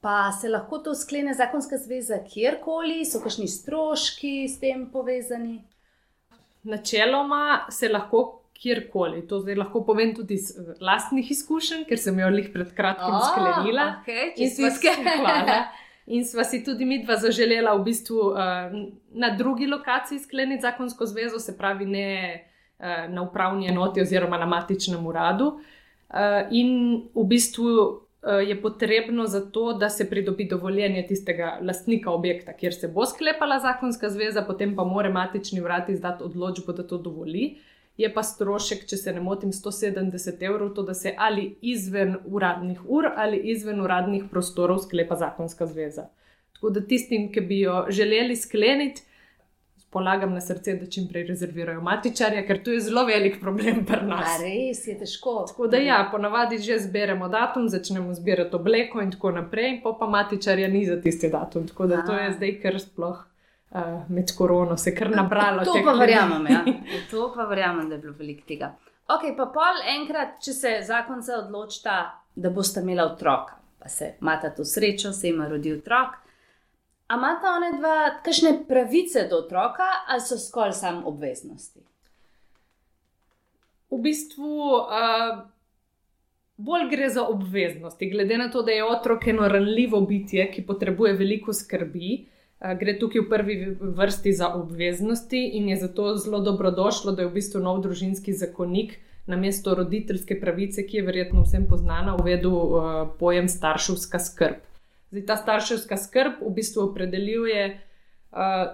Pa 0.01 0.33
se 0.33 0.49
lahko 0.49 0.79
to 0.79 0.95
sklene 0.95 1.35
zakonska 1.35 1.79
zveza 1.79 2.19
kjerkoli, 2.27 3.05
so 3.05 3.21
kakšni 3.23 3.47
stroški 3.49 4.49
s 4.49 4.59
tem 4.59 4.89
povezani? 4.91 5.61
Načeloma 6.63 7.71
se 7.71 7.89
lahko 7.89 8.43
kjerkoli. 8.53 9.23
To 9.29 9.39
zdaj 9.41 9.55
lahko 9.55 9.85
povem 9.87 10.15
tudi 10.15 10.35
iz 10.35 10.51
vlastnih 10.81 11.31
izkušenj, 11.31 11.87
ker 11.87 12.03
sem 12.03 12.19
jo 12.19 12.33
lih 12.35 12.51
pred 12.51 12.75
kratkim 12.75 13.15
oh, 13.15 13.31
sklenila. 13.31 13.87
Okay, 14.03 14.33
in 14.43 14.51
si 14.51 14.71
sklenila. 14.75 15.39
In 16.07 16.25
sva 16.25 16.45
si 16.45 16.65
tudi 16.65 16.85
mi 16.85 16.99
dva 17.05 17.17
zaželela 17.17 17.77
v 17.79 17.85
bistvu 17.87 18.19
uh, 18.33 18.39
na 19.15 19.31
drugi 19.39 19.67
lokaciji 19.67 20.19
skleniti 20.19 20.63
zakonsko 20.63 21.07
zvezo, 21.07 21.39
se 21.39 21.55
pravi 21.59 21.87
ne 21.87 22.09
uh, 22.79 23.07
na 23.13 23.23
upravni 23.23 23.69
enoti 23.71 24.03
oziroma 24.03 24.39
na 24.39 24.47
matičnem 24.47 25.07
uradu. 25.07 25.47
Uh, 26.13 26.51
in 26.51 26.71
v 27.15 27.27
bistvu 27.29 27.69
uh, 27.71 28.43
je 28.43 28.59
potrebno 28.63 29.27
za 29.27 29.45
to, 29.51 29.73
da 29.79 29.89
se 29.89 30.11
pridobi 30.11 30.49
dovoljenje 30.51 31.07
tistega 31.07 31.59
lastnika 31.63 32.11
objekta, 32.11 32.53
kjer 32.53 32.75
se 32.75 32.89
bo 32.89 33.07
sklepala 33.07 33.59
zakonska 33.59 34.11
zveza, 34.11 34.43
potem 34.43 34.75
pa 34.77 34.85
mora 34.85 35.11
matični 35.11 35.63
urad 35.63 35.89
izdati 35.89 36.25
odločbo, 36.25 36.73
da 36.73 36.87
to 36.87 36.99
dovoli. 36.99 37.47
Uh, 37.53 37.72
je 37.97 38.09
pa 38.15 38.23
strošek, 38.23 38.87
če 38.89 38.97
se 38.97 39.13
ne 39.13 39.21
motim, 39.21 39.53
170 39.53 40.43
evrov, 40.43 40.73
to 40.75 40.83
da 40.83 40.95
se 40.95 41.15
ali 41.19 41.57
izven 41.61 42.17
uradnih 42.25 42.81
ur 42.89 43.09
ali 43.17 43.41
izven 43.53 43.81
uradnih 43.81 44.25
prostorov 44.31 44.83
sklepa 44.87 45.17
zakonska 45.17 45.67
zveza. 45.67 46.09
Tako 46.55 46.71
da 46.71 46.87
tistim, 46.87 47.33
ki 47.33 47.41
bi 47.41 47.61
jo 47.61 47.87
želeli 47.91 48.37
skleniti, 48.37 49.03
polagam 49.93 50.33
na 50.33 50.41
srce, 50.41 50.75
da 50.81 50.87
čim 50.87 51.09
prej 51.09 51.27
rezervirajo 51.29 51.81
matičarja, 51.85 52.47
ker 52.47 52.63
to 52.65 52.73
je 52.73 52.81
zelo 52.81 53.05
velik 53.05 53.41
problem 53.41 53.83
pri 53.89 54.07
nas. 54.09 54.39
A 54.39 54.39
res 54.41 54.87
je 54.89 54.95
težko. 54.99 55.35
Tako 55.49 55.69
da 55.69 55.77
ja, 55.77 55.99
ponavadi 56.13 56.59
že 56.59 56.79
zberemo 56.87 57.29
datum, 57.29 57.69
začnemo 57.69 58.15
zbirati 58.15 58.57
obleko 58.57 59.03
in 59.05 59.13
tako 59.13 59.35
naprej, 59.37 59.81
pa 59.85 59.93
pa 60.01 60.09
matičarja 60.09 60.69
ni 60.69 60.87
za 60.87 60.97
tisti 61.01 61.29
datum. 61.29 61.69
Tako 61.69 61.87
da 61.87 62.01
A. 62.01 62.07
to 62.07 62.17
je 62.17 62.33
zdaj 62.39 62.57
kar 62.63 62.81
sploh 62.81 63.21
uh, 63.75 64.11
med 64.11 64.37
korono 64.37 64.77
se 64.77 64.95
kar 64.95 65.11
nabralo. 65.11 65.65
To 65.65 65.75
pa 65.85 65.93
verjamem, 65.93 66.47
ja. 66.47 66.65
To 67.11 67.33
pa 67.35 67.45
verjamem, 67.45 67.89
da 67.89 67.95
je 67.95 68.01
bilo 68.01 68.15
veliko 68.19 68.47
tega. 68.49 68.75
Ok, 69.09 69.29
pa 69.37 69.47
pol 69.53 69.81
enkrat, 69.99 70.39
če 70.45 70.53
se 70.53 70.75
zakonca 70.87 71.39
odločita, 71.43 71.97
da 72.35 72.51
boste 72.51 72.81
imeli 72.81 73.03
otroka, 73.03 73.59
pa 73.79 73.89
se 73.89 74.15
imata 74.21 74.53
to 74.55 74.65
srečo, 74.65 75.13
se 75.13 75.29
jim 75.29 75.43
rodi 75.43 75.73
otrok. 75.73 76.21
A 77.13 77.17
imata 77.19 77.57
one 77.57 77.73
dva 77.77 77.97
kakšne 78.25 78.55
pravice 78.69 79.27
do 79.29 79.43
otroka, 79.43 79.89
ali 80.09 80.21
so 80.25 80.39
skolj 80.39 80.73
samo 80.73 81.09
obveznosti? 81.11 81.83
V 83.93 83.99
bistvu 84.01 84.47
uh, 84.79 85.43
bolj 86.57 86.89
gre 86.91 87.11
za 87.13 87.27
obveznosti, 87.29 88.09
glede 88.11 88.39
na 88.39 88.49
to, 88.51 88.63
da 88.63 88.73
je 88.73 88.85
otrok 88.85 89.27
eno 89.27 89.49
ranljivo 89.49 90.01
bitje, 90.01 90.51
ki 90.53 90.67
potrebuje 90.67 91.13
veliko 91.13 91.53
skrbi. 91.53 92.32
Uh, 92.63 92.79
gre 92.79 92.95
tukaj 92.99 93.21
v 93.21 93.29
prvi 93.29 93.55
vrsti 93.81 94.33
za 94.33 94.55
obveznosti 94.55 95.41
in 95.59 95.69
je 95.69 95.77
zato 95.77 96.17
zelo 96.17 96.41
dobrodošlo, 96.41 97.13
da 97.13 97.23
je 97.23 97.29
v 97.29 97.35
bistvu 97.35 97.61
nov 97.61 97.83
družinski 97.83 98.33
zakonik 98.33 98.99
na 99.27 99.37
mesto 99.37 99.75
roditeljske 99.75 100.41
pravice, 100.41 100.87
ki 100.87 100.97
je 100.97 101.03
verjetno 101.07 101.43
vsem 101.43 101.67
poznana, 101.67 102.17
uvedel 102.17 102.55
uh, 102.55 102.83
pojem 103.19 103.49
starševska 103.49 104.19
skrb. 104.19 104.63
Zdaj, 105.11 105.27
ta 105.27 105.37
starševska 105.37 105.97
skrb 105.97 106.43
v 106.43 106.55
bistvu 106.55 106.87
opredeljuje 106.89 107.65
uh, 107.75 107.79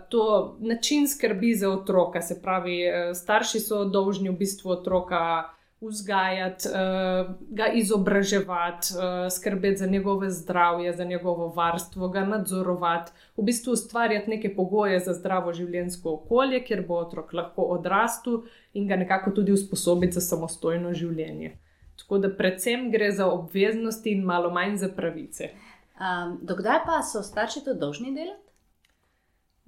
to 0.09 0.57
način 0.61 1.09
skrbi 1.09 1.55
za 1.55 1.71
otroka, 1.71 2.23
se 2.23 2.43
pravi, 2.43 2.83
starši 3.15 3.61
so 3.61 3.85
dolžni 3.85 4.29
v 4.29 4.37
bistvu 4.39 4.71
otroka 4.71 5.49
vzgajati, 5.81 6.69
uh, 6.69 7.35
ga 7.51 7.67
izobraževati, 7.73 8.87
uh, 8.95 9.33
skrbeti 9.33 9.77
za 9.77 9.87
njegove 9.87 10.31
zdravje, 10.31 10.93
za 10.93 11.05
njegovo 11.05 11.49
varstvo, 11.49 12.09
ga 12.09 12.25
nadzorovati, 12.25 13.13
v 13.37 13.43
bistvu 13.43 13.73
ustvarjati 13.73 14.31
neke 14.31 14.55
pogoje 14.55 15.01
za 15.01 15.15
zdravo 15.15 15.53
življenjsko 15.53 16.13
okolje, 16.13 16.65
kjer 16.65 16.87
bo 16.87 16.99
otrok 16.99 17.33
lahko 17.33 17.63
odrastel 17.63 18.43
in 18.75 18.89
ga 18.89 18.97
nekako 18.97 19.31
tudi 19.31 19.53
usposobiti 19.53 20.13
za 20.13 20.21
samostojno 20.21 20.93
življenje. 20.93 21.55
Tako 21.99 22.19
da 22.19 22.35
predvsem 22.37 22.91
gre 22.91 23.13
za 23.13 23.27
obveznosti 23.27 24.11
in 24.11 24.25
malo 24.25 24.51
manj 24.51 24.77
za 24.77 24.89
pravice. 24.97 25.51
Um, 25.99 26.39
dokdaj 26.43 26.85
pa 26.87 27.03
so 27.03 27.23
starši 27.23 27.65
to 27.65 27.75
dolžni 27.75 28.15
delati? 28.15 28.45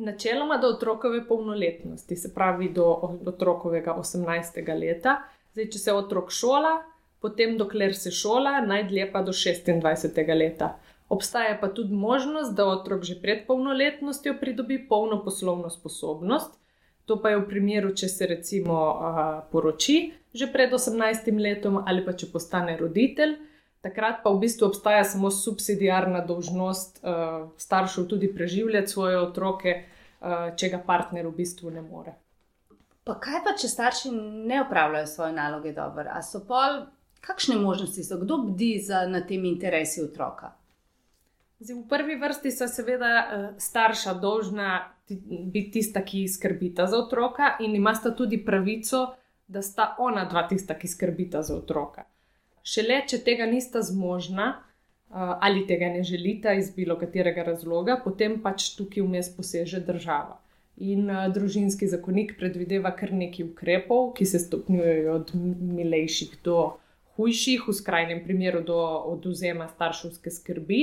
Načeloma 0.00 0.56
do 0.56 0.68
otrokove 0.68 1.26
polnoletnosti, 1.28 2.16
se 2.16 2.34
pravi 2.34 2.70
do 2.72 2.84
otrokovega 3.26 3.94
18. 3.98 4.78
leta. 4.80 5.18
Zdaj, 5.60 5.72
če 5.74 5.78
se 5.78 5.92
otrok 5.92 6.30
šola, 6.32 6.70
potem 7.20 7.58
dokler 7.60 7.92
se 7.92 8.08
šola, 8.08 8.62
najdlje 8.64 9.10
pa 9.12 9.20
do 9.20 9.32
26. 9.36 10.16
leta. 10.32 10.70
Obstaja 11.12 11.58
pa 11.60 11.68
tudi 11.68 11.92
možnost, 11.92 12.54
da 12.56 12.64
otrok 12.64 13.04
že 13.04 13.18
pred 13.20 13.42
polnoletnostjo 13.44 14.38
pridobi 14.40 14.78
polno 14.88 15.18
poslovno 15.24 15.68
sposobnost. 15.68 16.56
To 17.04 17.18
pa 17.20 17.34
je 17.34 17.42
v 17.42 17.44
primeru, 17.50 17.90
če 17.92 18.08
se 18.08 18.26
recimo 18.30 18.78
uh, 18.88 19.20
poroči 19.52 20.14
že 20.32 20.48
pred 20.48 20.72
18 20.72 21.28
letom 21.36 21.76
ali 21.84 22.06
pa 22.06 22.16
če 22.16 22.30
postane 22.32 22.78
roditelj. 22.80 23.36
Takrat 23.84 24.24
pa 24.24 24.32
v 24.32 24.40
bistvu 24.46 24.70
obstaja 24.70 25.04
samo 25.04 25.28
subsidijarna 25.28 26.24
dolžnost 26.24 27.04
uh, 27.04 27.52
staršev 27.60 28.08
tudi 28.08 28.32
preživljati 28.32 28.96
svoje 28.96 29.20
otroke, 29.20 29.76
uh, 29.76 30.56
če 30.56 30.72
ga 30.72 30.80
partner 30.80 31.28
v 31.28 31.36
bistvu 31.44 31.76
ne 31.76 31.84
more. 31.84 32.16
Pa 33.04 33.16
kaj 33.20 33.42
pa, 33.44 33.54
če 33.56 33.68
starši 33.68 34.12
ne 34.48 34.62
upravljajo 34.62 35.06
svoje 35.06 35.32
naloge 35.32 35.72
dobro? 35.72 36.08
A 36.12 36.22
so 36.22 36.42
pol, 36.46 36.82
kakšne 37.24 37.56
možnosti 37.60 38.04
so, 38.04 38.18
kdo 38.20 38.42
bdi 38.50 38.74
za, 38.84 39.06
na 39.08 39.22
temi 39.26 39.48
interesi 39.48 40.02
otroka? 40.04 40.52
Zdaj, 41.60 41.76
v 41.76 41.88
prvi 41.88 42.16
vrsti 42.20 42.50
so 42.52 42.68
seveda 42.68 43.12
uh, 43.20 43.46
starša 43.60 44.14
dolžna 44.20 44.70
biti 45.52 45.70
tista, 45.80 46.04
ki 46.04 46.28
skrbita 46.28 46.86
za 46.86 46.96
otroka, 46.96 47.56
in 47.60 47.74
imata 47.76 48.14
tudi 48.16 48.38
pravico, 48.44 49.14
da 49.48 49.62
sta 49.62 49.94
ona 49.98 50.24
dva 50.24 50.46
tista, 50.48 50.76
ki 50.78 50.88
skrbita 50.88 51.42
za 51.42 51.56
otroka. 51.56 52.06
Šele, 52.62 53.02
če 53.08 53.18
tega 53.26 53.48
nista 53.50 53.82
zmožna 53.82 54.46
uh, 54.54 55.34
ali 55.40 55.66
tega 55.66 55.88
ne 55.92 56.04
želita 56.04 56.52
iz 56.54 56.70
bilo 56.76 56.96
katerega 57.00 57.44
razloga, 57.48 57.98
potem 58.04 58.38
pač 58.44 58.70
tukaj 58.76 59.04
vmes 59.04 59.32
poseže 59.36 59.80
država. 59.84 60.38
In 60.76 61.10
uh, 61.10 61.26
družinski 61.32 61.88
zakonik 61.88 62.36
predvideva 62.38 62.92
kar 62.96 63.12
nekaj 63.12 63.50
ukrepov, 63.50 64.12
ki 64.16 64.26
se 64.26 64.38
stopnjujejo 64.38 65.14
od 65.14 65.34
milejših 65.34 66.38
do 66.44 66.56
hujših, 67.16 67.66
v 67.68 67.74
skrajnem 67.76 68.24
primeru 68.24 68.62
do 68.64 68.78
oduzema 69.12 69.68
starševske 69.68 70.30
skrbi. 70.30 70.82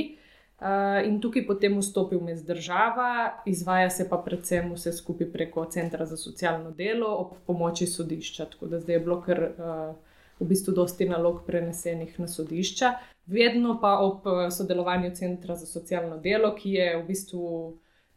Uh, 0.58 0.98
in 1.06 1.20
tukaj 1.22 1.44
potem 1.46 1.76
vstopi 1.78 2.18
vmes 2.18 2.42
država, 2.46 3.42
izvaja 3.46 3.90
se 3.94 4.08
pa 4.10 4.18
predvsem 4.18 4.72
vse 4.74 4.92
skupaj 4.92 5.30
preko 5.32 5.64
Centra 5.70 6.06
za 6.06 6.16
socialno 6.18 6.70
delo 6.70 7.10
ob 7.14 7.36
pomoči 7.46 7.86
sodišča. 7.86 8.48
Tako 8.54 8.66
da 8.66 8.80
zdaj 8.80 8.96
je 8.96 9.00
bilo 9.00 9.20
kar 9.22 9.42
uh, 9.42 9.94
v 10.40 10.46
bistvu 10.46 10.74
dosti 10.74 11.08
nalog 11.08 11.42
prenesenih 11.46 12.18
na 12.20 12.28
sodišča, 12.28 12.92
vedno 13.26 13.78
pa 13.80 13.98
ob 13.98 14.26
sodelovanju 14.50 15.14
Centra 15.14 15.56
za 15.56 15.66
socialno 15.66 16.18
delo, 16.18 16.54
ki 16.54 16.72
je 16.72 16.88
v 16.96 17.06
bistvu 17.06 17.48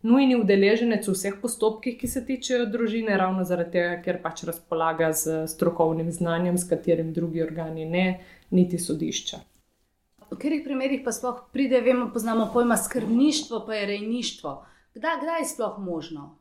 nujni 0.04 0.36
udeleženec 0.36 1.08
v 1.08 1.14
vseh 1.14 1.38
postopkih, 1.42 2.00
ki 2.00 2.08
se 2.08 2.26
tičejo 2.26 2.66
družine, 2.72 3.18
ravno 3.18 3.44
zaradi 3.44 3.78
tega, 3.78 4.02
ker 4.02 4.22
pač 4.24 4.44
razpolaga 4.50 5.14
z 5.14 5.46
strokovnim 5.52 6.12
znanjem, 6.12 6.58
s 6.58 6.70
katerim 6.70 7.14
drugi 7.14 7.44
organi 7.44 7.86
ne, 7.86 8.08
niti 8.52 8.80
sodišča 8.82 9.42
v 10.32 10.38
katerih 10.40 10.64
primerih 10.64 11.02
pa 11.04 11.12
sploh 11.12 11.44
pride, 11.52 11.82
vemo, 11.84 12.08
poznamo 12.14 12.50
pojma 12.54 12.78
skrbništvo, 12.78 13.66
pa 13.66 13.76
je 13.76 13.86
rejništvo. 13.86 14.54
Kdaj, 14.96 15.18
kdaj 15.22 15.40
je 15.40 15.46
sploh 15.46 15.80
možno? 15.80 16.38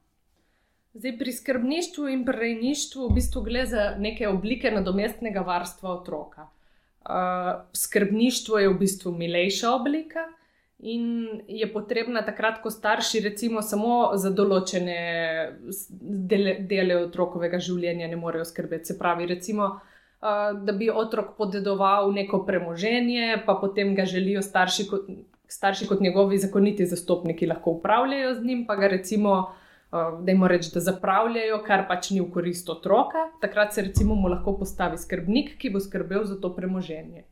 Zdaj, 0.94 1.18
pri 1.18 1.32
skrbništvu 1.32 2.08
in 2.08 2.24
pri 2.26 2.38
rejništvu 2.38 3.08
v 3.08 3.14
bistvu 3.14 3.42
gre 3.42 3.66
za 3.66 3.94
neke 3.98 4.28
oblike 4.28 4.70
nadomestnega 4.70 5.40
varstva 5.40 5.90
otroka. 5.90 6.48
Uh, 7.00 7.66
skrbništvo 7.72 8.58
je 8.58 8.68
v 8.68 8.78
bistvu 8.78 9.12
milejša 9.12 9.70
oblika 9.74 10.26
in 10.82 11.28
je 11.48 11.72
potrebna 11.72 12.22
takrat, 12.24 12.62
ko 12.62 12.70
starši 12.70 13.20
recimo 13.20 13.62
samo 13.62 14.16
za 14.16 14.30
določene 14.30 14.96
dele, 16.00 16.56
dele 16.68 16.96
otrokovega 17.04 17.60
življenja 17.60 18.08
ne 18.08 18.16
morejo 18.16 18.44
skrbeti. 18.48 18.92
Se 18.92 18.98
pravi, 18.98 19.26
recimo, 19.28 19.80
da 20.20 20.72
bi 20.76 20.90
otrok 20.90 21.34
podedoval 21.36 22.12
neko 22.12 22.42
premoženje, 22.46 23.42
pa 23.46 23.56
potem 23.60 23.94
ga 23.94 24.04
želijo 24.08 24.42
starši 24.42 24.86
kot, 24.88 25.08
starši 25.48 25.88
kot 25.88 26.00
njegovi 26.00 26.38
zakoniti 26.38 26.86
zastopniki 26.86 27.46
lahko 27.46 27.78
upravljajo 27.78 28.34
z 28.34 28.44
njim, 28.44 28.64
pa 28.66 28.76
ga 28.76 28.88
recimo, 28.88 29.34
da 29.90 30.30
jim 30.32 30.44
reč, 30.46 30.70
da 30.72 30.80
zapravljajo, 30.80 31.62
kar 31.66 31.84
pač 31.88 32.12
ni 32.14 32.20
v 32.20 32.30
korist 32.30 32.68
otroka. 32.70 33.26
Takrat 33.40 33.74
se 33.74 33.82
recimo 33.82 34.14
mu 34.14 34.28
lahko 34.28 34.54
postavi 34.58 34.98
skrbnik, 34.98 35.56
ki 35.58 35.72
bo 35.74 35.80
skrbel 35.80 36.24
za 36.24 36.38
to 36.40 36.52
premoženje. 36.56 37.24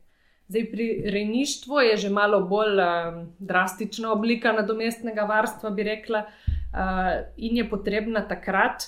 Zdaj, 0.49 0.71
pri 0.71 0.85
rejništvu 1.05 1.79
je 1.79 1.97
že 1.97 2.09
malo 2.09 2.41
bolj 2.41 2.79
uh, 2.81 3.25
drastična 3.39 4.11
oblika 4.11 4.51
nadomestnega 4.51 5.21
varstva, 5.21 5.69
bi 5.69 5.83
rekla, 5.83 6.23
uh, 6.25 7.27
in 7.37 7.57
je 7.57 7.69
potrebna 7.69 8.23
takrat, 8.27 8.87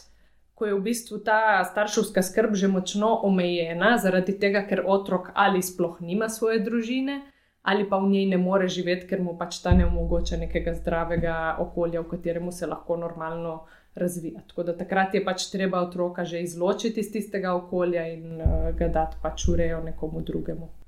ko 0.55 0.65
je 0.65 0.73
v 0.73 0.81
bistvu 0.81 1.19
ta 1.21 1.61
starševska 1.65 2.23
skrb 2.23 2.55
že 2.57 2.67
močno 2.67 3.13
omejena, 3.29 3.97
zaradi 4.01 4.33
tega, 4.39 4.65
ker 4.65 4.81
otrok 4.85 5.29
ali 5.35 5.61
sploh 5.61 6.01
nima 6.01 6.29
svoje 6.29 6.59
družine, 6.65 7.21
ali 7.61 7.85
pa 7.89 8.01
v 8.01 8.09
njej 8.09 8.25
ne 8.33 8.41
more 8.41 8.67
živeti, 8.67 9.05
ker 9.05 9.21
mu 9.21 9.37
pač 9.37 9.61
ta 9.61 9.77
ne 9.77 9.85
omogoča 9.85 10.41
nekega 10.41 10.73
zdravega 10.73 11.55
okolja, 11.61 12.01
v 12.01 12.09
katerem 12.09 12.51
se 12.51 12.65
lahko 12.65 12.97
normalno 12.97 13.67
razvija. 13.95 14.41
Tako 14.49 14.63
da 14.63 14.77
takrat 14.77 15.13
je 15.13 15.25
pač 15.25 15.51
treba 15.53 15.85
otroka 15.85 16.25
že 16.25 16.41
izločiti 16.41 17.05
iz 17.05 17.13
tistega 17.13 17.53
okolja 17.53 18.09
in 18.17 18.41
uh, 18.41 18.69
ga 18.73 18.87
dati 18.87 19.21
pač 19.21 19.45
urejo 19.45 19.83
nekomu 19.85 20.25
drugemu. 20.25 20.80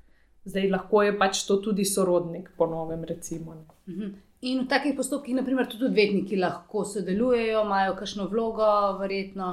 Zdaj 0.44 0.68
lahko 0.70 1.02
je 1.02 1.18
pač 1.18 1.44
to 1.48 1.56
tudi 1.56 1.84
sorodnik, 1.88 2.50
po 2.56 2.66
novem, 2.66 3.04
recimo. 3.04 3.56
Mhm. 3.88 4.14
In 4.44 4.64
v 4.64 4.68
takih 4.68 4.92
postopkih, 4.96 5.34
naprimer, 5.34 5.66
tudi 5.72 5.86
odvetniki 5.88 6.36
lahko 6.36 6.84
sodelujejo, 6.84 7.62
imajo 7.64 7.94
kakšno 7.96 8.26
vlogo, 8.28 8.66
verjetno. 9.00 9.52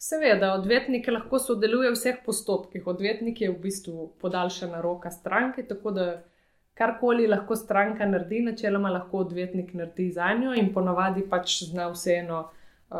Seveda, 0.00 0.54
odvetniki 0.56 1.12
lahko 1.12 1.38
sodelujejo 1.38 1.92
v 1.92 1.98
vseh 1.98 2.22
postopkih. 2.24 2.86
Odvetnik 2.88 3.40
je 3.40 3.50
v 3.50 3.58
bistvu 3.60 4.06
podaljšana 4.20 4.80
roka 4.80 5.10
stranke, 5.10 5.66
tako 5.68 5.92
da 5.92 6.06
karkoli 6.74 7.28
lahko 7.28 7.56
stranka 7.56 8.06
naredi, 8.06 8.40
načeloma 8.48 8.90
lahko 8.90 9.22
odvetnik 9.26 9.74
naredi 9.74 10.10
za 10.10 10.32
njo 10.40 10.54
in 10.56 10.72
ponavadi 10.74 11.24
pač 11.30 11.62
zna 11.68 11.90
vseeno 11.92 12.40
uh, 12.44 12.98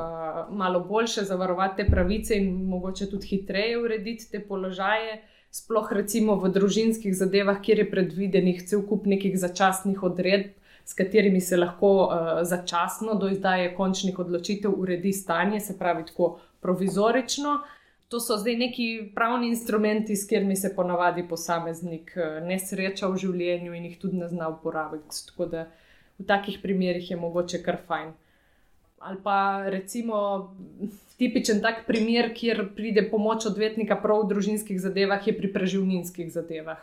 malo 0.50 0.80
boljše 0.80 1.24
zavarovati 1.24 1.82
te 1.82 1.90
pravice 1.90 2.37
in 2.37 2.52
mogoče 2.68 3.10
tudi 3.10 3.26
hitreje 3.26 3.78
urediti 3.80 4.30
te 4.30 4.40
položaje. 4.48 5.22
Sploh 5.54 5.92
recimo 5.94 6.34
v 6.42 6.50
družinskih 6.50 7.14
zadevah, 7.14 7.60
kjer 7.62 7.84
je 7.84 7.90
predvidenih 7.90 8.62
cel 8.66 8.82
kup 8.82 9.06
nekih 9.06 9.36
začasnih 9.38 10.02
odredb 10.02 10.56
s 10.84 10.92
katerimi 10.92 11.40
se 11.40 11.56
lahko 11.56 11.92
uh, 12.04 12.42
začasno 12.42 13.14
do 13.14 13.28
izdaje 13.28 13.74
končnih 13.74 14.18
odločitev 14.18 14.72
uredi 14.76 15.12
stanje, 15.12 15.60
se 15.60 15.78
pravi 15.78 16.04
tako 16.06 16.38
provizorično. 16.60 17.60
To 18.08 18.20
so 18.20 18.36
zdaj 18.36 18.56
neki 18.56 18.88
pravni 19.14 19.48
instrumenti, 19.48 20.16
s 20.16 20.26
katerimi 20.28 20.56
se 20.56 20.74
ponavadi 20.76 21.24
posameznik 21.28 22.12
uh, 22.16 22.46
ne 22.46 22.58
sreča 22.58 23.08
v 23.08 23.16
življenju 23.16 23.72
in 23.74 23.88
jih 23.88 23.96
tudi 24.00 24.20
ne 24.20 24.28
zna 24.28 24.50
uporabiti. 24.52 25.24
Tako 25.30 25.46
da 25.46 25.64
v 26.18 26.28
takih 26.28 26.60
primerih 26.62 27.10
je 27.10 27.16
mogoče 27.16 27.62
kar 27.62 27.80
fajn. 27.88 28.12
Ali 29.04 29.18
pa 29.22 29.68
recimo 29.68 30.16
tipičen 31.18 31.60
tak 31.60 31.84
primer, 31.86 32.32
kjer 32.34 32.70
pride 32.76 33.04
pomoč 33.10 33.46
odvetnika 33.46 33.98
prav 34.00 34.24
v 34.24 34.32
družinskih 34.32 34.80
zadevah, 34.80 35.20
je 35.26 35.36
pri 35.36 35.52
preživninskih 35.52 36.32
zadevah. 36.32 36.80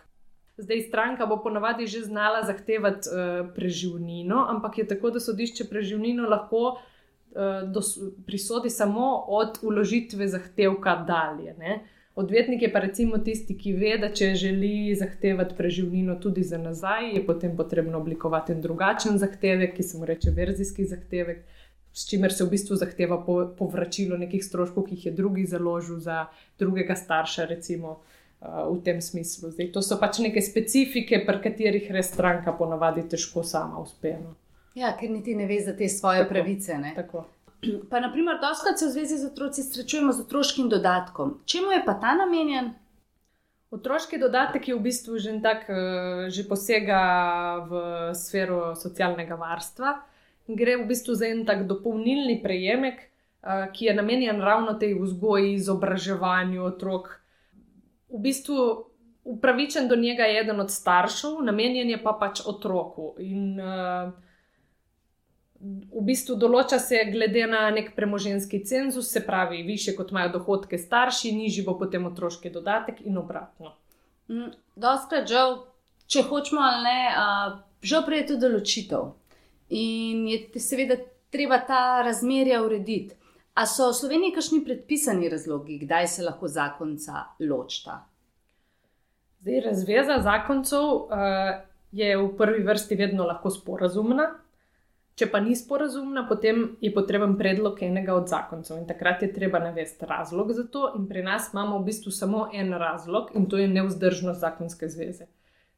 Zdaj, 0.61 0.81
stranka 0.87 1.25
bo 1.25 1.39
ponovadi 1.41 1.87
že 1.87 2.05
znala 2.05 2.43
zahtevati 2.45 3.09
uh, 3.09 3.49
preživnino, 3.55 4.45
ampak 4.49 4.77
je 4.77 4.87
tako, 4.87 5.09
da 5.09 5.19
sodišče 5.19 5.65
preživnino 5.69 6.29
lahko 6.29 6.77
uh, 6.77 8.13
prisodi 8.25 8.69
samo 8.69 9.25
od 9.27 9.57
uložitve 9.63 10.27
zahtevka 10.27 10.95
dalje. 11.07 11.55
Ne? 11.57 11.81
Odvetnik 12.15 12.61
je 12.61 12.71
pa 12.71 12.79
recimo 12.79 13.17
tisti, 13.17 13.55
ki 13.57 13.73
ve, 13.73 13.95
da 13.97 14.11
če 14.13 14.35
želi 14.35 14.93
zahtevati 14.99 15.55
preživnino 15.57 16.19
tudi 16.19 16.43
za 16.43 16.57
nazaj, 16.59 17.15
je 17.15 17.25
potem 17.25 17.55
potrebno 17.57 17.97
oblikovati 17.97 18.55
drugačen 18.55 19.17
zahtevek, 19.17 19.73
ki 19.77 19.83
se 19.83 19.97
mu 19.97 20.05
reče 20.05 20.33
verzijski 20.35 20.85
zahtevek, 20.85 21.45
s 21.93 22.07
čimer 22.07 22.33
se 22.33 22.43
v 22.43 22.49
bistvu 22.55 22.75
zahteva 22.75 23.19
povračilo 23.57 24.17
nekih 24.17 24.43
stroškov, 24.45 24.87
ki 24.87 24.95
jih 24.95 25.05
je 25.05 25.11
drugi 25.11 25.45
založil 25.45 25.99
za 25.99 26.25
drugega 26.59 26.95
starša, 26.95 27.45
recimo 27.45 27.99
v 28.41 28.81
tem 28.83 29.01
smislu. 29.01 29.51
Zdaj, 29.51 29.69
to 29.71 29.81
so 29.85 29.99
pač 30.01 30.17
neke 30.23 30.41
specifike, 30.41 31.21
pri 31.25 31.41
katerih 31.43 31.91
res 31.93 32.09
stranka 32.09 32.55
ponavadi 32.57 33.03
težko 33.05 33.43
sama 33.45 33.77
uspe. 33.83 34.15
No. 34.17 34.33
Ja, 34.75 34.95
ker 34.97 35.11
niti 35.11 35.35
ne 35.35 35.45
ve 35.45 35.59
za 35.61 35.75
te 35.77 35.89
svoje 35.89 36.23
tako, 36.23 36.33
pravice. 36.33 36.79
Tako. 36.95 37.25
Pa, 37.89 37.99
naprimer, 38.01 38.39
dostakrat 38.41 38.79
se 38.79 38.87
v 38.87 38.95
zvezi 38.95 39.17
z 39.21 39.29
otroci 39.29 39.61
srečujemo 39.63 40.13
z 40.13 40.25
otroškim 40.25 40.69
dodatkom. 40.69 41.37
Čemu 41.45 41.71
je 41.71 41.83
pa 41.85 41.93
ta 41.93 42.15
namenjen? 42.17 42.73
Otroški 43.71 44.17
dodatek 44.17 44.67
je 44.67 44.75
v 44.75 44.83
bistvu 44.83 45.19
že, 45.21 45.37
tak, 45.43 45.69
eh, 45.69 46.27
že 46.33 46.43
posega 46.43 47.03
v 47.69 47.71
sfero 48.17 48.73
socialnega 48.75 49.37
varstva. 49.37 50.01
Gre 50.57 50.77
v 50.81 50.87
bistvu 50.89 51.15
za 51.15 51.29
en 51.31 51.45
tak 51.45 51.65
dopolnilni 51.69 52.41
prejemek, 52.43 53.07
ki 53.73 53.85
je 53.85 53.93
namenjen 53.97 54.41
ravno 54.41 54.73
tej 54.77 54.93
vzgoji, 54.99 55.53
izobraževanju 55.57 56.63
otrok, 56.65 57.21
v 58.11 58.19
bistvu 58.19 58.85
upravičen 59.23 59.87
do 59.87 59.95
njega 59.95 60.23
je 60.23 60.41
eden 60.41 60.59
od 60.59 60.71
staršev, 60.71 61.39
namenjen 61.43 61.89
je 61.89 62.03
pa 62.03 62.13
pač 62.19 62.41
otroku. 62.45 63.15
In 63.19 63.59
uh, 63.59 64.11
v 65.91 66.03
bistvu 66.05 66.35
določa 66.35 66.79
se 66.79 67.03
glede 67.11 67.45
na 67.47 67.69
nek 67.71 67.93
premoženski 67.95 68.63
cenzus, 68.65 69.11
se 69.11 69.21
pravi, 69.25 69.63
više 69.63 69.95
kot 69.95 70.11
imajo 70.11 70.33
dohodke 70.37 70.77
starši, 70.77 71.35
nižji 71.37 71.65
bo 71.65 71.77
potem 71.79 72.05
otroški 72.05 72.49
dodatek 72.49 73.01
in 73.05 73.17
obratno. 73.21 73.75
Mm, 74.27 74.51
Doskrat, 74.75 75.29
žal, 75.29 75.61
če 76.07 76.25
hočemo 76.27 76.61
ali 76.61 76.83
ne, 76.83 77.01
uh, 77.13 77.59
žal 77.81 78.05
prije 78.05 78.31
to 78.31 78.39
določitev. 78.41 79.11
In 79.71 80.27
je 80.27 80.59
seveda 80.59 80.97
treba 81.31 81.61
ta 81.67 82.01
razmerja 82.05 82.61
urediti. 82.63 83.15
A 83.53 83.65
so 83.67 83.89
v 83.91 83.95
Sloveniji 83.95 84.35
kakšni 84.35 84.61
predpisani 84.63 85.29
razlogi, 85.29 85.77
kdaj 85.83 86.07
se 86.07 86.23
lahko 86.23 86.47
zakonca 86.47 87.25
ločta? 87.39 87.97
Zdaj, 89.41 89.59
razveza 89.65 90.19
zakoncev 90.23 90.83
uh, 90.83 91.09
je 91.91 92.15
v 92.17 92.29
prvi 92.37 92.63
vrsti 92.63 92.95
vedno 92.95 93.25
lahko 93.27 93.49
sporazumna. 93.49 94.29
Če 95.19 95.27
pa 95.27 95.41
ni 95.43 95.55
sporazumna, 95.55 96.23
potem 96.29 96.77
je 96.81 96.93
potreben 96.95 97.35
predlog 97.37 97.81
enega 97.83 98.15
od 98.15 98.29
zakoncev 98.31 98.77
in 98.79 98.87
takrat 98.87 99.21
je 99.21 99.33
treba 99.33 99.59
navesti 99.59 100.07
razlog 100.07 100.53
za 100.55 100.63
to. 100.71 100.93
In 100.97 101.07
pri 101.09 101.23
nas 101.23 101.51
imamo 101.51 101.79
v 101.79 101.89
bistvu 101.89 102.13
samo 102.15 102.47
en 102.53 102.71
razlog 102.73 103.35
in 103.35 103.49
to 103.49 103.59
je 103.59 103.67
neuzdržnost 103.67 104.39
zakonske 104.39 104.89
zveze. 104.89 105.27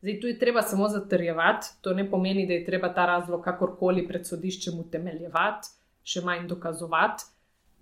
Zdaj, 0.03 0.17
tu 0.19 0.27
je 0.27 0.39
treba 0.39 0.61
samo 0.61 0.89
zatrjevati, 0.91 1.67
to 1.81 1.93
ne 1.95 2.03
pomeni, 2.09 2.43
da 2.47 2.53
je 2.53 2.65
treba 2.65 2.91
ta 2.93 3.05
razlog 3.07 3.43
kakorkoli 3.43 4.03
pred 4.07 4.27
sodiščem 4.27 4.79
utemeljevati, 4.83 5.71
še 6.03 6.21
manj 6.27 6.49
dokazovati 6.51 7.31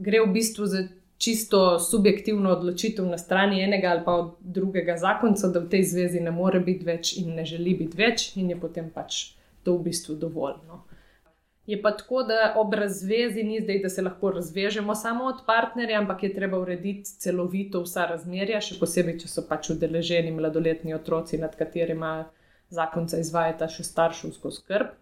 gre 0.02 0.22
v 0.22 0.34
bistvu 0.34 0.66
za 0.66 0.84
čisto 1.18 1.80
subjektivno 1.80 2.50
odločitev 2.50 3.06
na 3.06 3.18
strani 3.18 3.62
enega 3.64 3.90
ali 3.90 4.02
pa 4.06 4.16
drugega 4.40 4.98
zakonca, 4.98 5.48
da 5.48 5.60
v 5.60 5.70
tej 5.70 5.84
zvezi 5.84 6.20
ne 6.20 6.32
more 6.32 6.60
biti 6.60 6.86
več 6.86 7.14
in 7.18 7.36
ne 7.38 7.46
želi 7.46 7.76
biti 7.84 7.98
več, 7.98 8.32
in 8.36 8.50
je 8.50 8.58
potem 8.60 8.90
pač 8.90 9.36
to 9.64 9.78
v 9.78 9.90
bistvu 9.90 10.16
dovoljno. 10.18 10.82
Je 11.69 11.78
pa 11.82 11.91
tako, 11.93 12.24
da 12.24 12.54
ob 12.58 12.74
razvezi 12.74 13.43
ni 13.43 13.60
zdaj, 13.62 13.80
da 13.84 13.89
se 13.89 14.02
lahko 14.02 14.32
razvežemo 14.32 14.95
samo 14.95 15.26
od 15.26 15.43
partnerja, 15.47 16.00
ampak 16.00 16.24
je 16.24 16.34
treba 16.34 16.60
urediti 16.60 17.19
celovito 17.21 17.84
vsa 17.86 18.08
razmerja, 18.10 18.62
še 18.62 18.80
posebej, 18.80 19.19
če 19.21 19.30
so 19.30 19.43
pač 19.47 19.69
udeleženi 19.76 20.34
mladoletni 20.34 20.95
otroci, 20.97 21.38
nad 21.38 21.54
katerima 21.56 22.32
zakonca 22.74 23.19
izvajata 23.21 23.67
še 23.69 23.86
starševsko 23.86 24.52
skrb. 24.58 24.95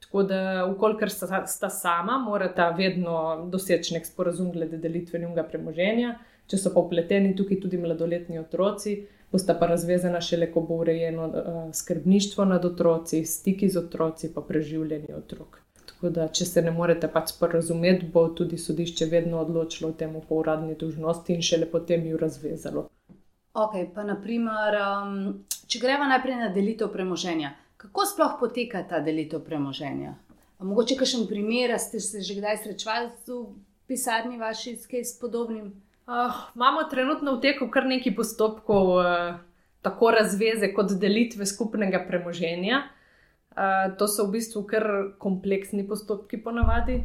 Tako 0.00 0.22
da, 0.22 0.40
ukolikor 0.70 1.10
sta, 1.10 1.42
sta 1.46 1.70
sama, 1.72 2.18
morata 2.18 2.70
vedno 2.76 3.48
doseči 3.52 3.96
nek 3.96 4.08
sporazum 4.08 4.52
glede 4.52 4.80
delitve 4.80 5.20
njunega 5.20 5.44
premoženja. 5.44 6.16
Če 6.46 6.60
so 6.62 6.72
pa 6.72 6.80
upleteni 6.84 7.34
tukaj 7.36 7.58
tudi 7.60 7.80
mladoletni 7.82 8.38
otroci, 8.38 9.00
bosta 9.32 9.56
pa 9.58 9.66
razvezana 9.66 10.20
šele, 10.22 10.48
ko 10.54 10.62
bo 10.68 10.80
urejeno 10.84 11.28
uh, 11.28 11.60
skrbništvo 11.74 12.44
nad 12.46 12.64
otroci, 12.64 13.24
stiki 13.26 13.68
z 13.68 13.82
otroci, 13.82 14.30
pa 14.34 14.44
preživljanje 14.46 15.16
otrok. 15.16 15.65
Tako 15.96 16.10
da, 16.12 16.26
če 16.28 16.44
se 16.44 16.60
ne 16.62 16.70
morete 16.76 17.08
pač 17.08 17.30
sporazumeti, 17.32 18.04
bo 18.12 18.26
tudi 18.36 18.58
sodišče 18.60 19.06
vedno 19.08 19.38
odločilo 19.40 19.88
o 19.88 19.94
tem 19.96 20.12
po 20.28 20.42
uradni 20.42 20.74
dužnosti 20.76 21.32
in 21.32 21.40
šele 21.42 21.70
potem 21.72 22.04
ju 22.04 22.18
razvezalo. 22.20 22.82
Ok, 23.56 23.78
pa 23.94 24.04
naprimer, 24.04 24.76
um, 24.76 25.14
če 25.64 25.80
greva 25.80 26.04
najprej 26.10 26.36
na 26.42 26.50
delitev 26.52 26.90
premoženja. 26.92 27.54
Kako 27.80 28.04
sploh 28.10 28.34
poteka 28.40 28.82
ta 28.84 29.00
delitev 29.00 29.40
premoženja? 29.46 30.12
A 30.60 30.68
mogoče 30.68 30.98
kakšen 31.00 31.24
primer, 31.30 31.72
ste 31.80 32.00
se 32.00 32.20
že 32.20 32.36
kdaj 32.36 32.60
srečali 32.66 33.08
v 33.24 33.40
pisarni 33.88 34.36
vaši 34.36 34.76
s 34.76 34.84
kaj 34.84 35.08
podobnim? 35.20 35.72
Uh, 36.04 36.36
imamo 36.52 36.84
trenutno 36.92 37.38
v 37.38 37.40
teku 37.40 37.70
kar 37.72 37.88
nekaj 37.88 38.12
postopkov, 38.20 38.92
uh, 39.00 39.40
tako 39.80 40.12
razveze 40.12 40.74
kot 40.76 40.92
delitve 41.00 41.48
skupnega 41.48 42.04
premoženja. 42.04 42.84
Uh, 43.56 43.96
to 43.96 44.04
so 44.04 44.26
v 44.28 44.36
bistvu 44.36 44.66
kar 44.68 44.84
kompleksni 45.18 45.86
postopki, 45.88 46.36
ponavadi, 46.36 47.00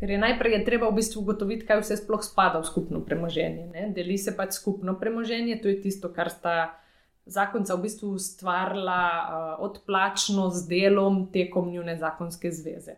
ker 0.00 0.08
je 0.08 0.16
najprej 0.16 0.54
je 0.56 0.60
treba 0.64 0.88
v 0.88 0.96
bistvu 0.96 1.20
ugotoviti, 1.20 1.66
kaj 1.68 1.82
vse 1.84 2.00
sploh 2.00 2.24
spada 2.24 2.62
v 2.62 2.68
skupno 2.68 3.04
premoženje. 3.04 3.68
Ne? 3.68 3.82
Deli 3.92 4.16
se 4.16 4.32
pač 4.32 4.56
skupno 4.56 4.96
premoženje, 4.96 5.60
to 5.60 5.68
je 5.68 5.76
tisto, 5.84 6.08
kar 6.08 6.32
sta 6.32 6.80
zakonca 7.28 7.76
v 7.76 7.84
bistvu 7.84 8.16
ustvarila 8.16 9.04
uh, 9.04 9.52
odplačno 9.60 10.48
z 10.48 10.64
delom 10.72 11.28
tekom 11.28 11.68
njune 11.68 12.00
zakonske 12.00 12.48
zveze. 12.48 12.96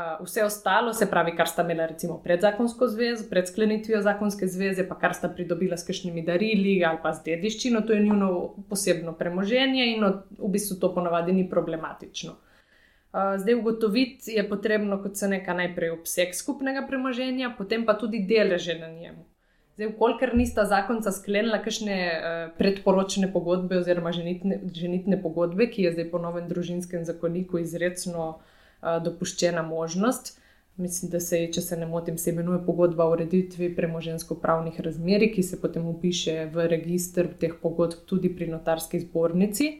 Uh, 0.00 0.24
vse 0.24 0.44
ostalo, 0.44 0.92
se 0.92 1.10
pravi, 1.10 1.32
kar 1.36 1.48
sta 1.48 1.62
imela 1.62 1.86
recimo 1.86 2.14
pred 2.24 2.40
zakonsko 2.40 2.86
zvezo, 2.88 3.24
pred 3.30 3.48
sklenitvijo 3.48 4.00
zakonske 4.02 4.46
zveze, 4.48 4.86
pa 4.88 4.94
kar 4.98 5.12
sta 5.14 5.28
pridobila 5.28 5.76
s 5.76 5.84
kakšnimi 5.84 6.22
darili 6.24 6.78
ali 6.84 6.98
pa 7.02 7.10
z 7.12 7.24
dediščino, 7.24 7.80
to 7.84 7.92
je 7.92 8.00
njuno 8.00 8.28
posebno 8.68 9.12
premoženje 9.12 9.88
in 9.92 10.04
od, 10.04 10.22
v 10.38 10.48
bistvu 10.54 10.78
to 10.80 10.92
ponavadi 10.94 11.32
ni 11.32 11.44
problematično. 11.50 12.32
Uh, 12.32 13.34
zdaj 13.42 13.58
ugotoviti 13.58 14.32
je 14.38 14.44
potrebno, 14.48 15.02
kot 15.02 15.16
se 15.16 15.28
neka 15.28 15.54
najprej 15.58 15.90
obseg 15.98 16.32
skupnega 16.38 16.86
premoženja, 16.88 17.50
potem 17.58 17.84
pa 17.84 17.96
tudi 17.98 18.22
deleže 18.30 18.78
na 18.78 18.88
njemu. 18.88 19.26
Zdaj, 19.74 19.90
ukolikor 19.90 20.32
nista 20.34 20.64
zakonca 20.64 21.12
sklenila 21.12 21.58
kakšne 21.60 21.98
uh, 21.98 22.38
predporočne 22.56 23.28
pogodbe 23.32 23.82
oziroma 23.82 24.14
ženitne, 24.16 24.62
ženitne 24.72 25.20
pogodbe, 25.22 25.68
ki 25.68 25.88
je 25.88 25.92
zdaj 25.98 26.08
po 26.14 26.22
novem 26.22 26.48
družinskem 26.48 27.04
zakoniku 27.04 27.58
izredno 27.58 28.28
uh, 28.28 28.56
dopuščena 28.82 29.62
možnost, 29.62 30.38
mislim, 30.76 31.10
da 31.12 31.20
se 31.20 31.40
če 31.52 31.60
se 31.60 31.76
ne 31.76 31.86
motim, 31.86 32.18
se 32.18 32.30
imenuje 32.30 32.62
pogodba 32.66 33.04
o 33.04 33.12
ureditvi 33.12 33.74
premožensko-pravnih 33.76 34.80
razmeri, 34.80 35.32
ki 35.34 35.42
se 35.42 35.60
potem 35.60 35.86
upiše 35.88 36.46
v 36.54 36.68
registr 36.72 37.28
teh 37.40 37.58
pogodb 37.62 38.06
tudi 38.06 38.32
pri 38.36 38.48
notarski 38.48 39.00
zbornici, 39.00 39.74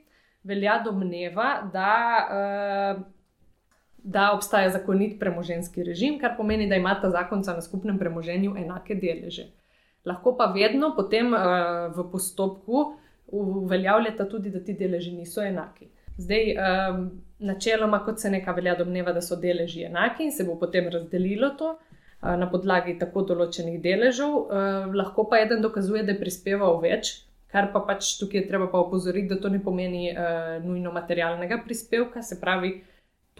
velja 0.44 0.82
domneva, 0.84 1.54
da. 1.72 3.06
Da 4.00 4.30
obstaja 4.32 4.70
zakonit 4.72 5.18
premoženski 5.20 5.82
režim, 5.84 6.14
kar 6.22 6.32
pomeni, 6.38 6.64
da 6.68 6.78
imata 6.80 7.10
zakonca 7.12 7.52
na 7.52 7.60
skupnem 7.60 7.98
premoženju 8.00 8.54
enake 8.56 8.94
deleže 8.96 9.44
lahko 10.04 10.36
pa 10.36 10.46
vedno 10.46 10.94
potem 10.96 11.32
v 11.96 12.10
postopku 12.12 12.96
uveljavljata 13.26 14.28
tudi, 14.28 14.50
da 14.50 14.64
ti 14.64 14.74
deleži 14.74 15.12
niso 15.12 15.42
enaki. 15.42 15.88
Zdaj, 16.20 16.50
um, 16.56 17.06
načeloma, 17.38 18.02
kot 18.04 18.20
se 18.20 18.30
neka 18.30 18.52
velja 18.52 18.74
domneva, 18.78 19.14
da 19.16 19.22
so 19.24 19.38
deleži 19.40 19.86
enaki 19.88 20.28
in 20.28 20.34
se 20.36 20.44
bo 20.44 20.58
potem 20.60 20.88
razdelilo 20.92 21.54
to 21.58 21.72
uh, 21.72 22.34
na 22.40 22.50
podlagi 22.50 22.98
tako 23.00 23.24
določenih 23.32 23.80
deležev, 23.82 24.36
uh, 24.36 24.94
lahko 24.94 25.24
pa 25.30 25.40
eden 25.44 25.64
dokazuje, 25.64 26.04
da 26.04 26.14
je 26.14 26.20
prispeval 26.20 26.80
več. 26.84 27.16
Kar 27.50 27.72
pa 27.72 27.80
pač 27.82 28.12
tukaj 28.20 28.44
je 28.44 28.46
treba 28.46 28.68
pa 28.70 28.78
opozoriti, 28.78 29.26
da 29.32 29.40
to 29.42 29.50
ne 29.50 29.58
pomeni 29.58 30.12
uh, 30.12 30.60
nujno 30.62 30.92
materialnega 30.94 31.58
prispevka, 31.64 32.22
se 32.22 32.38
pravi, 32.40 32.76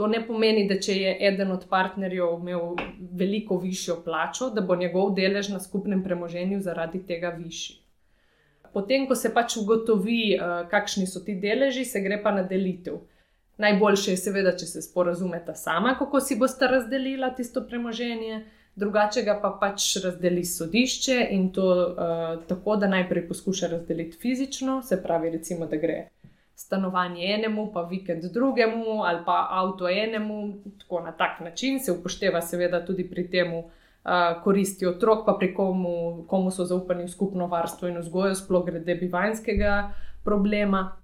To 0.01 0.07
ne 0.07 0.23
pomeni, 0.27 0.63
da 0.65 0.79
če 0.81 0.95
je 0.97 1.11
eden 1.29 1.51
od 1.53 1.67
partnerjev 1.69 2.39
imel 2.39 2.77
veliko 3.21 3.59
višjo 3.61 3.99
plačo, 4.05 4.49
da 4.55 4.63
bo 4.65 4.77
njegov 4.79 5.11
delež 5.19 5.51
na 5.53 5.61
skupnem 5.61 6.01
premoženju 6.05 6.61
zaradi 6.65 7.03
tega 7.07 7.35
višji. 7.37 7.80
Potem, 8.73 9.07
ko 9.09 9.15
se 9.15 9.33
pač 9.35 9.57
ugotovi, 9.57 10.35
eh, 10.35 10.67
kakšni 10.71 11.07
so 11.07 11.21
ti 11.21 11.35
deleži, 11.35 11.85
se 11.85 12.01
gre 12.01 12.23
pa 12.23 12.31
na 12.31 12.43
delitev. 12.43 13.01
Najboljše 13.61 14.11
je, 14.11 14.17
seveda, 14.17 14.55
če 14.57 14.67
se 14.67 14.83
sporazumeta 14.83 15.55
sama, 15.55 15.97
kako 15.99 16.21
si 16.21 16.39
boste 16.39 16.67
razdelila 16.67 17.35
tisto 17.37 17.61
premoženje, 17.69 18.45
drugače 18.77 19.25
pa 19.43 19.51
pač 19.61 19.97
razdeli 20.05 20.45
sodišče 20.45 21.27
in 21.31 21.51
to 21.53 21.67
uh, 21.67 22.47
tako, 22.49 22.77
da 22.77 22.89
najprej 22.89 23.27
poskuša 23.29 23.69
razdeliti 23.75 24.17
fizično, 24.17 24.83
se 24.83 25.03
pravi, 25.03 25.31
recimo, 25.31 25.67
da 25.67 25.77
gre 25.77 26.09
stanovanje 26.61 27.35
enemu, 27.35 27.71
pa 27.73 27.83
vikend 27.83 28.25
drugemu, 28.33 29.03
ali 29.05 29.23
pa 29.27 29.47
avto 29.51 29.89
enemu, 29.89 30.55
tako 30.79 31.01
na 31.01 31.13
tak 31.13 31.41
način 31.41 31.81
se 31.81 31.93
upošteva, 31.93 32.43
seveda, 32.43 32.85
tudi 32.87 33.09
pri 33.11 33.29
tem 33.31 33.55
uh, 34.05 34.43
koristi 34.45 34.87
otrok, 34.87 35.27
pa 35.27 35.37
pri 35.39 35.55
komu, 35.55 36.25
komu 36.29 36.51
so 36.51 36.65
zaupani 36.65 37.05
v 37.05 37.13
skupno 37.13 37.47
varstvo 37.47 37.89
in 37.89 37.99
vzgojo, 38.01 38.35
sploh 38.35 38.65
glede 38.67 38.95
bivanskega 38.95 39.93
problema. 40.25 40.97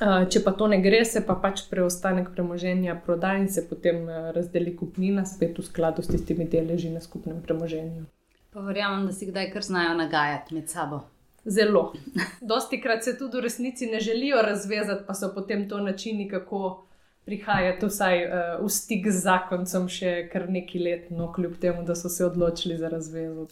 Uh, 0.00 0.24
če 0.28 0.40
pa 0.44 0.54
to 0.56 0.66
ne 0.72 0.80
gre, 0.80 1.04
se 1.04 1.20
pa 1.26 1.36
pač 1.36 1.66
preostanek 1.70 2.32
premoženja 2.32 2.96
proda 3.04 3.34
in 3.36 3.48
se 3.52 3.66
potem 3.68 4.06
razdeli 4.34 4.76
kupnina, 4.76 5.26
spet 5.28 5.58
v 5.58 5.66
skladu 5.66 6.02
s 6.02 6.08
tistimi 6.08 6.48
deleži 6.48 6.90
na 6.90 7.00
skupnem 7.04 7.42
premoženju. 7.44 8.06
Pa 8.52 8.60
verjamem, 8.60 9.06
da 9.06 9.12
si 9.12 9.28
kdaj 9.28 9.50
kar 9.52 9.64
znajo 9.64 9.94
nagajati 9.96 10.54
med 10.54 10.68
sabo. 10.68 11.02
Zelo. 11.44 11.92
Dosti 12.50 12.80
krat 12.80 13.04
se 13.04 13.18
tudi 13.18 13.36
v 13.36 13.40
resnici 13.40 13.86
ne 13.86 14.00
želijo 14.00 14.42
razvezati, 14.42 15.04
pa 15.06 15.14
so 15.14 15.32
potem 15.34 15.68
to 15.68 15.80
načini, 15.80 16.28
kako 16.28 16.84
prihajati 17.24 17.86
vsaj, 17.86 18.24
uh, 18.26 18.64
v 18.64 18.68
stik 18.70 19.08
z 19.10 19.24
zakoncem, 19.24 19.88
še 19.88 20.12
kar 20.32 20.48
nekaj 20.50 20.82
let, 20.82 21.10
no, 21.14 21.30
kljub 21.32 21.58
temu, 21.62 21.84
da 21.86 21.94
so 21.98 22.10
se 22.10 22.24
odločili 22.26 22.78
za 22.78 22.90
razvezo. 22.92 23.46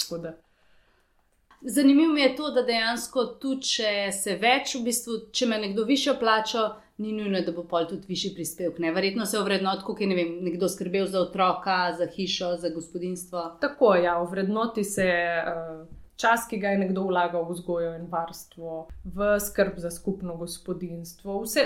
Zanimivo 1.60 2.16
je 2.16 2.34
to, 2.36 2.50
da 2.56 2.64
dejansko 2.64 3.24
tudi, 3.40 3.68
če 3.68 3.90
se 4.16 4.36
več, 4.40 4.74
v 4.74 4.86
bistvu, 4.88 5.18
če 5.32 5.44
ima 5.44 5.60
nekdo 5.60 5.84
višjo 5.84 6.16
plačo, 6.20 6.64
ni 7.00 7.12
nujno, 7.16 7.40
da 7.44 7.52
bo 7.52 7.64
pol 7.68 7.86
tudi 7.88 8.08
višji 8.08 8.34
prispevek. 8.36 8.80
Ne? 8.80 8.92
Verjetno 8.96 9.26
se 9.28 9.40
vrednoti, 9.44 9.84
kot 9.86 10.00
je 10.00 10.08
ne 10.08 10.16
vem, 10.18 10.34
nekdo 10.44 10.68
skrbel 10.68 11.06
za 11.08 11.22
otroka, 11.22 11.78
za 11.96 12.08
hišo, 12.10 12.54
za 12.60 12.72
gospodinstvo. 12.74 13.46
Tako 13.60 13.94
ja, 14.00 14.18
vrednoti 14.24 14.84
se. 14.84 15.08
Uh, 15.46 15.88
čas, 16.20 16.46
ki 16.48 16.58
ga 16.60 16.74
je 16.74 16.82
nekdo 16.82 17.06
vlagal 17.08 17.46
v 17.48 17.56
vzgojo 17.56 17.94
in 17.96 18.06
varstvo, 18.12 18.86
v 19.04 19.28
skrb 19.40 19.78
za 19.80 19.90
skupno 19.90 20.36
gospodinstvo. 20.36 21.40
Vse 21.44 21.64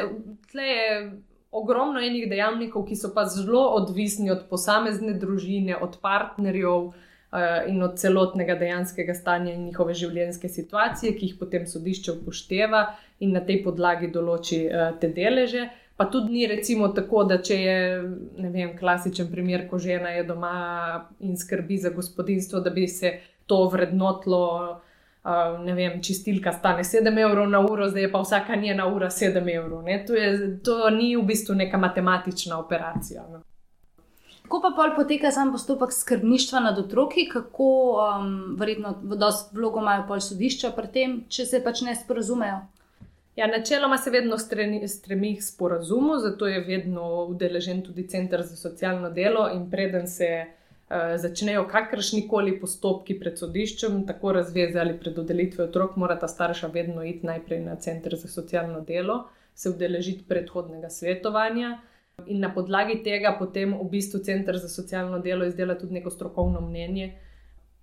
tle 0.51 0.69
je 0.69 0.91
ogromno 1.55 2.03
enih 2.03 2.29
dejavnikov, 2.31 2.87
ki 2.89 2.97
so 2.99 3.13
pa 3.15 3.25
zelo 3.31 3.63
odvisni 3.79 4.31
od 4.35 4.47
posamezne 4.51 5.15
družine, 5.15 5.77
od 5.77 5.99
partnerjev. 6.03 6.93
in 7.67 7.83
od 7.83 7.97
celotnega 7.99 8.55
dejanskega 8.55 9.15
stanja 9.15 9.53
in 9.53 9.65
njihove 9.67 9.95
življenjske 9.99 10.49
situacije, 10.49 11.17
ki 11.17 11.27
jih 11.27 11.39
potem 11.39 11.65
sodišče 11.67 12.13
upošteva 12.13 12.83
in 13.27 13.33
na 13.35 13.41
tej 13.41 13.59
podlagi 13.65 14.07
določi 14.15 14.61
te 15.01 15.11
deleže. 15.17 15.65
Pa 15.97 16.07
tudi 16.11 16.33
ni 16.33 16.47
recimo 16.47 16.89
tako, 16.95 17.25
da 17.25 17.41
če 17.43 17.57
je 17.59 17.79
vem, 18.39 18.77
klasičen 18.79 19.31
primer, 19.31 19.67
ko 19.71 19.79
žena 19.79 20.15
je 20.15 20.25
doma 20.31 20.55
in 21.21 21.37
skrbi 21.39 21.79
za 21.79 21.91
gospodinstvo, 21.95 22.61
da 22.61 22.71
bi 22.71 22.87
se 22.87 23.17
to 23.47 23.65
vrednotilo 23.71 24.81
ne 25.65 25.75
vem, 25.75 26.03
čistilka 26.03 26.53
stane 26.53 26.85
7 26.85 27.19
evrov 27.21 27.49
na 27.49 27.61
uro, 27.61 27.89
zdaj 27.89 28.11
pa 28.13 28.21
vsaka 28.21 28.57
njena 28.57 28.87
ura 28.87 29.11
7 29.11 29.57
evrov. 29.57 29.85
To, 30.07 30.15
je, 30.15 30.61
to 30.63 30.91
ni 30.91 31.17
v 31.17 31.23
bistvu 31.23 31.55
neka 31.55 31.79
matematična 31.79 32.59
operacija. 32.59 33.25
No. 33.33 33.41
Kako 34.43 34.61
pa 34.61 34.71
pol 34.77 34.93
poteka 34.97 35.31
sam 35.33 35.53
postopek 35.53 35.93
skrbništva 35.93 36.61
nad 36.61 36.79
otroki, 36.79 37.29
kako 37.33 37.69
um, 38.21 38.57
verjetno 38.59 38.95
vlogo 39.53 39.81
imajo 39.81 40.05
pol 40.09 40.21
sodišča 40.21 40.71
pri 40.77 40.91
tem, 40.93 41.15
če 41.29 41.47
se 41.47 41.63
pač 41.65 41.81
ne 41.81 41.95
sporazumejo? 41.97 42.61
Ja, 43.37 43.47
načeloma 43.47 43.97
se 43.99 44.11
vedno 44.11 44.37
stremi 44.39 45.37
k 45.37 45.43
sporazumu, 45.43 46.19
zato 46.23 46.47
je 46.47 46.61
vedno 46.61 47.25
udeležen 47.25 47.83
tudi 47.83 48.05
Center 48.09 48.43
za 48.43 48.57
socialno 48.57 49.11
delo 49.11 49.49
in 49.55 49.71
preden 49.71 50.07
se. 50.07 50.45
Eh, 50.91 51.19
začnejo 51.19 51.65
kakršni 51.69 52.27
koli 52.29 52.59
postopki 52.61 53.15
pred 53.17 53.39
sodiščem, 53.41 54.03
tako 54.07 54.35
razveze 54.37 54.81
ali 54.81 54.93
pred 55.01 55.15
dodelitvijo 55.17 55.65
otrok, 55.71 55.97
mora 55.97 56.19
ta 56.21 56.29
starša 56.29 56.69
vedno 56.75 57.05
iti 57.09 57.27
najprej 57.27 57.61
na 57.65 57.77
center 57.77 58.17
za 58.21 58.29
socialno 58.29 58.81
delo, 58.81 59.25
se 59.55 59.71
udeležiti 59.71 60.27
predhodnega 60.29 60.91
svetovanja. 60.91 61.79
In 62.27 62.45
na 62.45 62.51
podlagi 62.55 62.99
tega 63.03 63.33
potem 63.39 63.73
v 63.79 63.87
bistvu 63.91 64.21
center 64.29 64.59
za 64.61 64.69
socialno 64.69 65.19
delo 65.19 65.47
izdela 65.49 65.75
tudi 65.79 65.95
neko 65.95 66.11
strokovno 66.11 66.61
mnenje, 66.61 67.15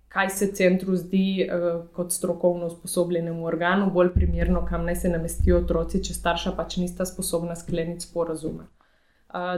kaj 0.08 0.30
se 0.30 0.52
centru 0.54 0.94
zdi 0.96 1.42
eh, 1.42 1.66
kot 1.92 2.12
strokovno 2.12 2.70
usposobljenemu 2.70 3.46
organu 3.46 3.90
bolj 3.90 4.12
primerno, 4.14 4.62
kam 4.68 4.86
naj 4.86 5.00
se 5.02 5.10
namestijo 5.10 5.58
otroci, 5.64 6.04
če 6.04 6.14
starša 6.14 6.54
pač 6.54 6.78
nista 6.78 7.06
sposobna 7.06 7.58
skleniti 7.58 8.06
sporazuma 8.06 8.68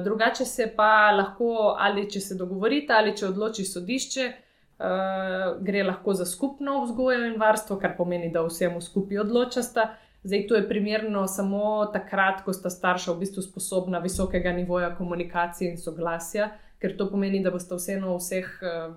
drugače 0.04 0.44
se 0.44 0.72
pa 0.76 1.10
lahko, 1.10 1.74
ali 1.78 2.10
če 2.10 2.20
se 2.20 2.34
dogovorite, 2.34 2.92
ali 2.92 3.16
če 3.16 3.26
odloči 3.26 3.64
sodišče, 3.64 4.26
uh, 4.28 5.62
gre 5.64 5.82
lahko 5.82 6.14
za 6.14 6.26
skupno 6.26 6.80
vzgojo 6.84 7.26
in 7.26 7.38
varstvo, 7.40 7.78
kar 7.82 7.96
pomeni, 7.96 8.30
da 8.32 8.44
vsemu 8.46 8.80
skupaj 8.80 9.18
odločasta. 9.24 9.88
Zdaj, 10.24 10.46
to 10.48 10.56
je 10.56 10.68
primerno 10.68 11.26
samo 11.28 11.86
takrat, 11.92 12.44
ko 12.44 12.52
sta 12.52 12.70
starša 12.70 13.12
v 13.12 13.24
bistvu 13.24 13.42
sposobna 13.44 13.98
visokega 14.00 14.52
nivoja 14.52 14.94
komunikacije 14.96 15.72
in 15.72 15.78
soglasja, 15.78 16.52
ker 16.80 16.96
to 16.96 17.10
pomeni, 17.10 17.42
da 17.44 17.52
boste 17.52 17.76
vseeno 17.76 18.14
v 18.14 18.22
vseh 18.22 18.54
uh, 18.62 18.94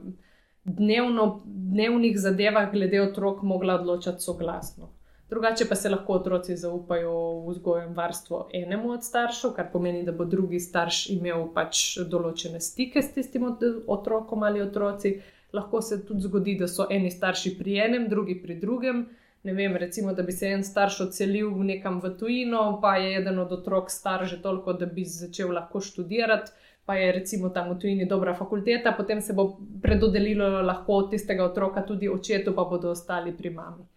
dnevno, 0.64 1.42
dnevnih 1.46 2.20
zadevah 2.20 2.72
glede 2.72 3.02
otrok 3.02 3.42
mogla 3.42 3.80
odločati 3.82 4.24
soglasno. 4.24 4.94
Drugače 5.30 5.66
pa 5.70 5.76
se 5.76 5.90
lahko 5.90 6.14
otroci 6.14 6.56
zaupajo 6.56 7.14
v 7.46 7.50
vzgojo 7.52 7.84
in 7.84 7.94
varstvo 7.94 8.46
enemu 8.54 8.92
od 8.92 9.04
staršev, 9.04 9.52
kar 9.56 9.66
pomeni, 9.72 10.04
da 10.08 10.12
bo 10.16 10.26
drugi 10.26 10.60
starš 10.60 11.10
imel 11.12 11.50
pač 11.56 11.82
določene 12.12 12.62
stike 12.64 13.04
s 13.04 13.12
tistim 13.16 13.44
otrokom 13.88 14.46
ali 14.48 14.64
otroci. 14.64 15.18
Lahko 15.54 15.82
se 15.82 16.00
tudi 16.06 16.24
zgodi, 16.24 16.56
da 16.60 16.68
so 16.68 16.88
eni 16.92 17.12
starši 17.12 17.58
pri 17.60 17.76
enem, 17.88 18.08
drugi 18.08 18.38
pri 18.40 18.56
drugem. 18.62 19.04
Ne 19.44 19.54
vem, 19.54 19.76
recimo, 19.76 20.14
da 20.14 20.24
bi 20.24 20.32
se 20.32 20.48
en 20.52 20.64
starš 20.64 21.02
odselil 21.08 21.52
nekam 21.64 22.00
v 22.04 22.14
tujino, 22.20 22.64
pa 22.82 22.96
je 22.98 23.12
eden 23.20 23.40
od 23.40 23.52
otrok 23.52 23.92
star 23.92 24.26
že 24.26 24.40
toliko, 24.42 24.74
da 24.74 24.86
bi 24.86 25.06
začel 25.06 25.52
lahko 25.56 25.84
študirati, 25.84 26.52
pa 26.86 26.96
je 26.96 27.12
recimo 27.12 27.50
tam 27.50 27.70
v 27.74 27.80
tujini 27.84 28.08
dobra 28.08 28.34
fakulteta, 28.34 28.96
potem 28.96 29.22
se 29.22 29.34
bo 29.34 29.50
predodelilo 29.84 30.50
lahko 30.64 31.04
od 31.04 31.12
tistega 31.12 31.46
otroka 31.46 31.84
tudi 31.84 32.10
očetu, 32.10 32.56
pa 32.56 32.64
bodo 32.64 32.96
ostali 32.96 33.36
pri 33.36 33.56
mami. 33.60 33.88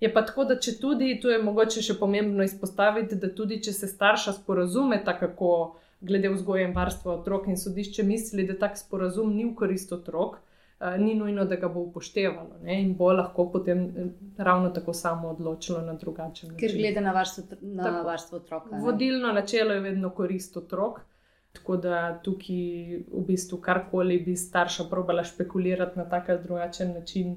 Je 0.00 0.08
pa 0.12 0.22
tako, 0.24 0.44
da 0.48 0.56
če 0.56 0.78
tudi, 0.80 1.12
to 1.20 1.28
je 1.28 1.42
mogoče 1.42 1.82
še 1.84 1.98
pomembno 2.00 2.44
izpostaviti, 2.44 3.18
da 3.20 3.28
tudi 3.36 3.60
če 3.62 3.72
se 3.76 3.88
starša 3.88 4.32
sporazume 4.38 5.02
tako, 5.04 5.76
glede 6.00 6.30
vzgoje 6.32 6.64
in 6.64 6.72
varstva 6.72 7.18
otrok 7.18 7.48
in 7.48 7.58
sodišče 7.60 8.06
misli, 8.08 8.46
da 8.48 8.56
tak 8.58 8.78
sporazum 8.80 9.34
ni 9.36 9.44
v 9.44 9.52
korist 9.54 9.92
otrok, 9.92 10.38
uh, 10.38 10.94
ni 10.98 11.14
nujno, 11.14 11.44
da 11.44 11.58
ga 11.60 11.68
bo 11.68 11.82
upoštevalo 11.90 12.62
ne? 12.62 12.78
in 12.80 12.94
bo 12.96 13.10
lahko 13.12 13.50
potem 13.52 13.82
eh, 13.84 14.08
ravno 14.38 14.70
tako 14.72 14.94
samo 14.96 15.34
odločilo 15.34 15.82
na 15.84 15.94
drugačen 16.00 16.54
način. 16.54 16.56
Ker 16.62 16.78
glede 16.78 17.04
na 17.04 17.12
varstvo, 17.12 17.44
na 17.60 17.92
varstvo 18.06 18.40
otroka. 18.40 18.72
Ne? 18.76 18.80
Vodilno 18.84 19.32
načelo 19.36 19.76
je 19.76 19.84
vedno 19.90 20.10
korist 20.10 20.56
otrok. 20.56 21.04
Tako 21.52 21.76
da 21.82 22.00
tukaj 22.22 23.00
v 23.10 23.20
bistvu 23.26 23.58
karkoli 23.58 24.20
bi 24.22 24.36
starša 24.38 24.84
probala 24.90 25.24
špekulirati 25.26 25.98
na 25.98 26.04
tak 26.08 26.28
ali 26.28 26.42
drugačen 26.42 26.92
način, 26.94 27.32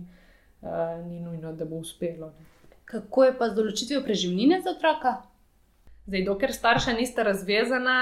uh, 0.62 0.70
ni 1.08 1.20
nujno, 1.20 1.54
da 1.54 1.66
bo 1.66 1.82
uspelo. 1.82 2.30
Ne. 2.40 2.53
Kako 2.94 3.24
je 3.26 3.34
pa 3.38 3.50
z 3.50 3.58
določitvijo 3.58 4.04
preživnine 4.06 4.60
za 4.62 4.76
otroka? 4.76 5.16
Zdaj, 6.06 6.22
dokler 6.28 6.52
starša 6.54 6.94
nista 6.94 7.24
razvezana, 7.26 7.96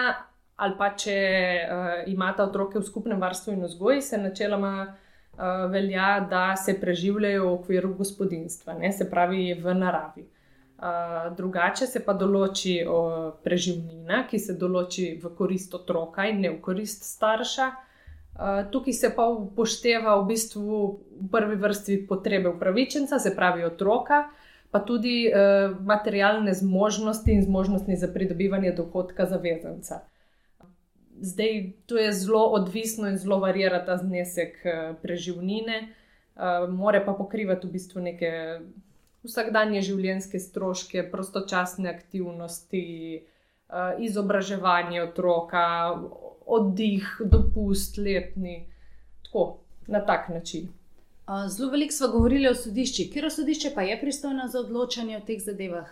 ali 0.60 0.76
pa 0.76 0.90
če 1.00 1.16
uh, 1.16 1.94
imata 2.12 2.44
otroke 2.50 2.80
v 2.80 2.84
skupnem 2.84 3.22
varstvu 3.22 3.56
in 3.56 3.64
vzgoji, 3.64 4.02
se 4.04 4.20
načeloma 4.20 4.74
uh, 4.90 5.46
velja, 5.72 6.10
da 6.28 6.58
se 6.60 6.76
preživljajo 6.82 7.46
v 7.46 7.54
okviru 7.54 7.94
gospodinstva, 8.02 8.76
ne? 8.82 8.92
se 8.92 9.08
pravi 9.10 9.54
v 9.56 9.78
naravi. 9.80 10.26
Uh, 10.82 11.32
drugače 11.38 11.88
se 11.88 12.04
pa 12.04 12.18
določi 12.18 12.82
uh, 12.84 13.32
preživnina, 13.46 14.26
ki 14.28 14.42
se 14.44 14.58
določi 14.60 15.14
v 15.24 15.34
korist 15.38 15.78
otroka 15.78 16.28
in 16.28 16.44
ne 16.44 16.52
v 16.58 16.60
korist 16.68 17.08
starša. 17.08 17.72
Uh, 17.72 18.64
tukaj 18.74 19.00
se 19.00 19.16
pa 19.16 19.32
upošteva 19.32 20.20
v 20.20 20.30
bistvu 20.36 20.86
v 21.16 21.32
prvi 21.32 21.60
vrsti 21.64 22.02
potrebe 22.12 22.52
upravičenca, 22.52 23.24
se 23.24 23.38
pravi 23.38 23.64
otroka, 23.72 24.26
uh, 24.26 24.41
pa 24.72 24.80
tudi 24.80 25.28
uh, 25.28 25.76
materialne 25.84 26.54
zmožnosti 26.54 27.32
in 27.32 27.44
zmožnosti 27.44 27.96
za 27.96 28.08
pridobivanje 28.08 28.72
dohodka 28.72 29.26
zavezanca. 29.26 30.00
Zdaj, 31.22 31.74
to 31.86 31.98
je 31.98 32.14
zelo 32.14 32.46
odvisno 32.56 33.08
in 33.08 33.18
zelo 33.18 33.40
varira 33.40 33.86
ta 33.86 33.98
znesek 33.98 34.56
uh, 34.64 34.96
preživnine, 35.02 35.82
uh, 36.36 36.70
more 36.70 37.04
pa 37.06 37.14
pokrivati 37.14 37.68
v 37.68 37.72
bistvu 37.72 38.02
neke 38.02 38.32
vsakdanje 39.28 39.82
življenjske 39.86 40.40
stroške, 40.40 41.04
prostočasne 41.12 41.92
aktivnosti, 41.92 42.86
uh, 43.22 44.00
izobraževanje 44.00 45.04
otroka, 45.04 45.68
oddih, 46.48 47.18
dopust, 47.28 47.98
letni, 47.98 48.66
tako 49.28 49.60
na 49.88 50.00
tak 50.06 50.30
način. 50.30 50.72
Zelo 51.48 51.70
veliko 51.72 51.94
smo 51.94 52.08
govorili 52.08 52.48
o 52.48 52.56
sodišču, 52.56 53.04
kjer 53.14 53.32
sodišče 53.32 53.70
pa 53.76 53.82
je 53.82 54.00
pristojno 54.02 54.48
za 54.48 54.60
odločanje 54.60 55.18
o 55.18 55.22
teh 55.28 55.40
zadevah. 55.40 55.88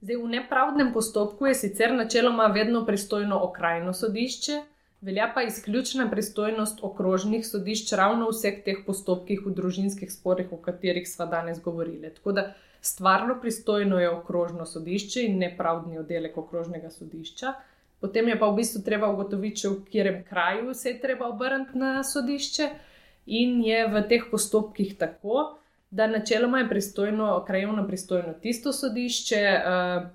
Zdaj, 0.00 0.16
v 0.22 0.28
nepravdnem 0.34 0.92
postopku 0.94 1.46
je 1.46 1.54
sicer 1.54 1.94
načeloma 1.94 2.46
vedno 2.54 2.84
pristojno 2.86 3.40
okrajno 3.48 3.94
sodišče, 3.94 4.60
velja 5.00 5.26
pa 5.34 5.42
izključna 5.42 6.06
pristojnost 6.10 6.84
okrožnih 6.86 7.46
sodišč 7.46 7.92
ravno 7.98 8.30
v 8.30 8.36
vseh 8.36 8.62
teh 8.64 8.84
postopkih 8.86 9.42
v 9.46 9.56
družinskih 9.58 10.12
sporih, 10.12 10.52
o 10.52 10.62
katerih 10.62 11.08
smo 11.10 11.26
danes 11.26 11.60
govorili. 11.60 12.14
Tako 12.14 12.32
da 12.32 12.52
stvarno 12.80 13.40
pristojno 13.40 13.98
je 14.00 14.10
okrožno 14.10 14.66
sodišče 14.66 15.24
in 15.26 15.38
nepravdni 15.38 15.98
oddelek 15.98 16.38
okrožnega 16.38 16.90
sodišča. 16.90 17.54
Potem 18.00 18.28
je 18.28 18.38
pa 18.38 18.46
v 18.46 18.62
bistvu 18.62 18.86
treba 18.86 19.10
ugotoviti, 19.10 19.66
v 19.68 19.80
katerem 19.84 20.24
kraju 20.24 20.74
se 20.74 20.90
je 20.90 21.00
treba 21.00 21.26
obrniti 21.26 21.78
na 21.78 22.04
sodišče 22.04 22.70
in 23.26 23.60
je 23.64 23.86
v 23.88 24.02
teh 24.08 24.26
postopkih 24.30 24.96
tako, 24.98 25.58
da 25.90 26.06
načeloma 26.06 26.58
je 26.58 26.68
pristojno, 26.68 27.44
krajovno 27.46 27.86
pristojno 27.86 28.32
tisto 28.42 28.72
sodišče, 28.72 29.42
uh, 29.56 30.08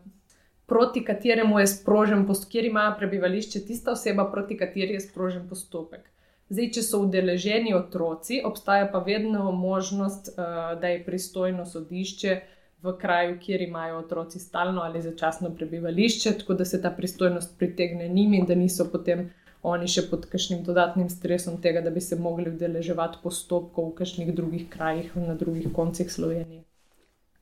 proti 0.66 1.06
kateremu 1.06 1.60
je 1.60 1.68
sprožen 1.68 2.28
postopek, 2.28 2.52
kjer 2.52 2.66
ima 2.66 2.96
prebivališče 2.98 3.60
tista 3.66 3.92
oseba, 3.92 4.30
proti 4.32 4.58
kateri 4.58 4.94
je 4.94 5.00
sprožen 5.00 5.50
postopek. 5.50 6.08
Zdaj, 6.50 6.72
če 6.76 6.82
so 6.84 7.00
udeleženi 7.06 7.74
otroci, 7.74 8.42
obstaja 8.44 8.88
pa 8.92 9.00
vedno 9.00 9.52
možnost, 9.52 10.34
uh, 10.36 10.80
da 10.80 10.88
je 10.88 11.04
pristojno 11.06 11.66
sodišče 11.66 12.40
v 12.82 12.98
kraju, 12.98 13.38
kjer 13.40 13.62
imajo 13.62 13.98
otroci 13.98 14.40
stalno 14.40 14.82
ali 14.82 15.02
začasno 15.02 15.54
prebivališče, 15.56 16.38
tako 16.40 16.54
da 16.54 16.66
se 16.66 16.82
ta 16.82 16.90
pristojnost 16.92 17.58
pritegne 17.60 18.08
njim 18.08 18.34
in 18.34 18.46
da 18.46 18.56
niso 18.56 18.90
potem 18.92 19.30
oni 19.64 19.88
še 19.88 20.08
pod 20.10 20.26
kakšnim 20.30 20.64
dodatnim 20.66 21.10
stresom 21.10 21.60
tega, 21.62 21.82
da 21.86 21.94
bi 21.94 22.02
se 22.02 22.18
mogli 22.18 22.50
udeleževati 22.50 23.22
postopkov 23.24 23.92
v 23.92 23.96
kakšnih 24.02 24.34
drugih 24.36 24.68
krajih, 24.70 25.14
na 25.16 25.36
drugih 25.38 25.70
koncih 25.74 26.10
Slovenije. 26.12 26.64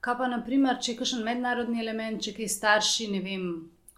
Kaj 0.04 0.18
pa, 0.20 0.28
naprimer, 0.32 0.80
če 0.80 0.94
je 0.94 0.98
kakšen 1.00 1.24
mednarodni 1.24 1.80
element, 1.84 2.22
če 2.24 2.36
kaj 2.36 2.52
starši, 2.56 3.10
ne 3.16 3.22
vem, 3.24 3.46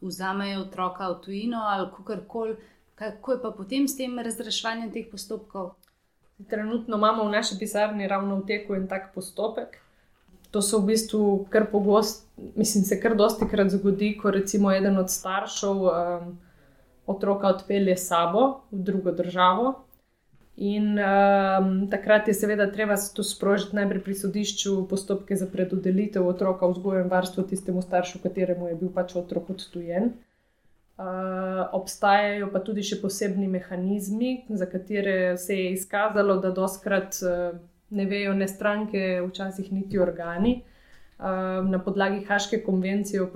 vzamejo 0.01 0.65
otroka 0.65 1.09
v 1.09 1.17
tujino 1.25 1.61
ali 1.69 1.89
kakorkoli, 1.93 2.57
kako 2.97 3.35
je 3.35 3.41
pa 3.41 3.51
potem 3.57 3.87
s 3.89 3.97
tem 3.97 4.17
razreševanjem 4.17 4.93
teh 4.93 5.09
postopkov? 5.09 5.75
Trenutno 6.49 6.97
imamo 6.97 7.25
v 7.25 7.33
naši 7.37 7.57
pisarni 7.57 8.09
ravno 8.09 8.39
v 8.41 8.47
teku 8.49 8.77
en 8.77 8.87
tak 8.89 9.11
postopek. 9.13 9.77
To 10.51 10.61
se 10.61 10.77
v 10.77 10.89
bistvu 10.89 11.45
kar 11.49 11.69
pogosto, 11.71 12.25
mislim, 12.57 12.83
se 12.83 12.97
kar 12.99 13.15
dosti 13.15 13.47
krat 13.49 13.69
zgodi, 13.71 14.15
ko 14.17 14.33
recimo 14.33 14.73
eden 14.73 14.97
od 14.97 15.09
staršev. 15.09 15.85
Um, 15.89 16.33
otroka 17.05 17.47
odpelje 17.47 17.97
sabo 17.97 18.61
v 18.71 18.83
drugo 18.83 19.11
državo 19.11 19.73
In 20.61 20.99
um, 20.99 21.87
takrat 21.89 22.27
je 22.27 22.33
seveda 22.33 22.67
treba 22.71 22.93
to 23.15 23.23
sprožiti 23.23 23.75
najprej 23.75 24.01
pri 24.03 24.15
sodišču 24.15 24.73
postopke 24.89 25.35
za 25.35 25.47
predodelitev 25.47 26.27
otroka 26.27 26.67
v 26.67 26.75
vzgoju 26.75 27.01
in 27.01 27.09
varstvo 27.09 27.43
tistemu 27.43 27.81
staršu, 27.81 28.19
kateremu 28.19 28.67
je 28.67 28.75
bil 28.75 28.91
pač 28.93 29.15
otrok 29.15 29.49
odtujen. 29.55 30.11
Uh, 31.01 31.65
obstajajo 31.73 32.51
pa 32.53 32.59
tudi 32.61 32.83
še 32.85 32.99
posebni 33.01 33.47
mehanizmi, 33.49 34.45
za 34.49 34.67
katere 34.69 35.37
se 35.41 35.55
je 35.57 35.71
izkazalo, 35.71 36.37
da 36.37 36.51
doskrat 36.53 37.17
uh, 37.25 37.55
ne 37.89 38.05
vejo 38.05 38.35
ne 38.37 38.47
stranke, 38.47 39.21
včasih 39.31 39.71
niti 39.71 39.97
organi. 39.97 40.59
Na 41.69 41.79
podlagi 41.85 42.23
Haške 42.25 42.63
konvencije 42.63 43.21
o, 43.21 43.27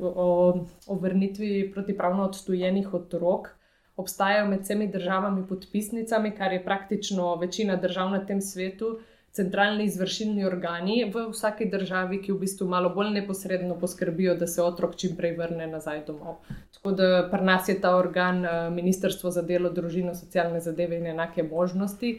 o, 0.00 0.66
o 0.86 0.94
vrnitvi 0.94 1.70
protipravno 1.72 2.24
odtujenih 2.24 2.94
otrok 2.94 3.48
obstajajo 3.96 4.48
med 4.48 4.60
vsemi 4.60 4.88
državami 4.92 5.46
podpisnicami, 5.48 6.34
kar 6.36 6.52
je 6.52 6.64
praktično 6.64 7.34
večina 7.40 7.76
držav 7.76 8.10
na 8.10 8.20
tem 8.26 8.40
svetu, 8.40 8.98
centralni 9.36 9.84
izvršilni 9.84 10.44
organi 10.44 11.10
v 11.14 11.26
vsaki 11.30 11.68
državi, 11.72 12.20
ki 12.22 12.32
v 12.32 12.38
bistvu 12.44 12.68
malo 12.68 12.90
bolj 12.94 13.10
neposredno 13.18 13.76
poskrbijo, 13.80 14.34
da 14.36 14.46
se 14.46 14.62
otrok 14.62 14.96
čim 14.96 15.16
prej 15.16 15.36
vrne 15.36 15.66
nazaj 15.66 16.04
domov. 16.06 16.38
Tako 16.76 16.92
da 16.96 17.28
pri 17.32 17.44
nas 17.44 17.68
je 17.68 17.80
ta 17.80 17.96
organ 17.96 18.44
Ministrstvo 18.74 19.30
za 19.30 19.42
delo, 19.42 19.70
družino, 19.70 20.14
socialne 20.14 20.60
zadeve 20.60 21.00
in 21.00 21.06
enake 21.12 21.42
možnosti. 21.42 22.18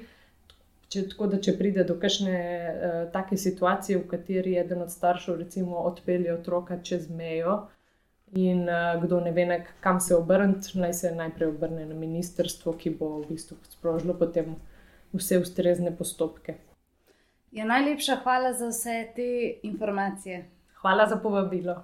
Če, 0.87 1.03
tako 1.11 1.27
da, 1.27 1.39
če 1.43 1.57
pride 1.57 1.83
do 1.83 1.97
kakšne 1.99 2.35
uh, 2.37 2.99
take 3.11 3.37
situacije, 3.37 3.97
v 3.99 4.07
kateri 4.07 4.55
eden 4.59 4.85
od 4.85 4.91
staršev, 4.91 5.41
recimo, 5.41 5.81
odpelje 5.89 6.31
otroka 6.33 6.79
čez 6.83 7.09
mejo, 7.09 7.65
In 8.31 8.67
uh, 8.67 9.01
kdo 9.03 9.19
ne 9.19 9.31
ve, 9.31 9.65
kam 9.79 9.99
se 9.99 10.15
obrniti, 10.15 10.79
naj 10.79 10.93
se 10.93 11.11
najprej 11.15 11.49
obrne 11.49 11.85
na 11.85 11.95
ministrstvo, 11.95 12.73
ki 12.73 12.89
bo 12.99 13.21
v 13.21 13.27
bistvu 13.29 13.57
sprožilo 13.69 14.13
potem 14.13 14.55
vse 15.13 15.39
ustrezne 15.39 15.95
postopke. 15.95 16.57
Ja, 17.51 17.65
najlepša 17.65 18.19
hvala 18.23 18.51
za 18.53 18.67
vse 18.67 19.07
te 19.15 19.29
informacije. 19.63 20.43
Hvala 20.81 21.07
za 21.07 21.15
povabilo. 21.15 21.83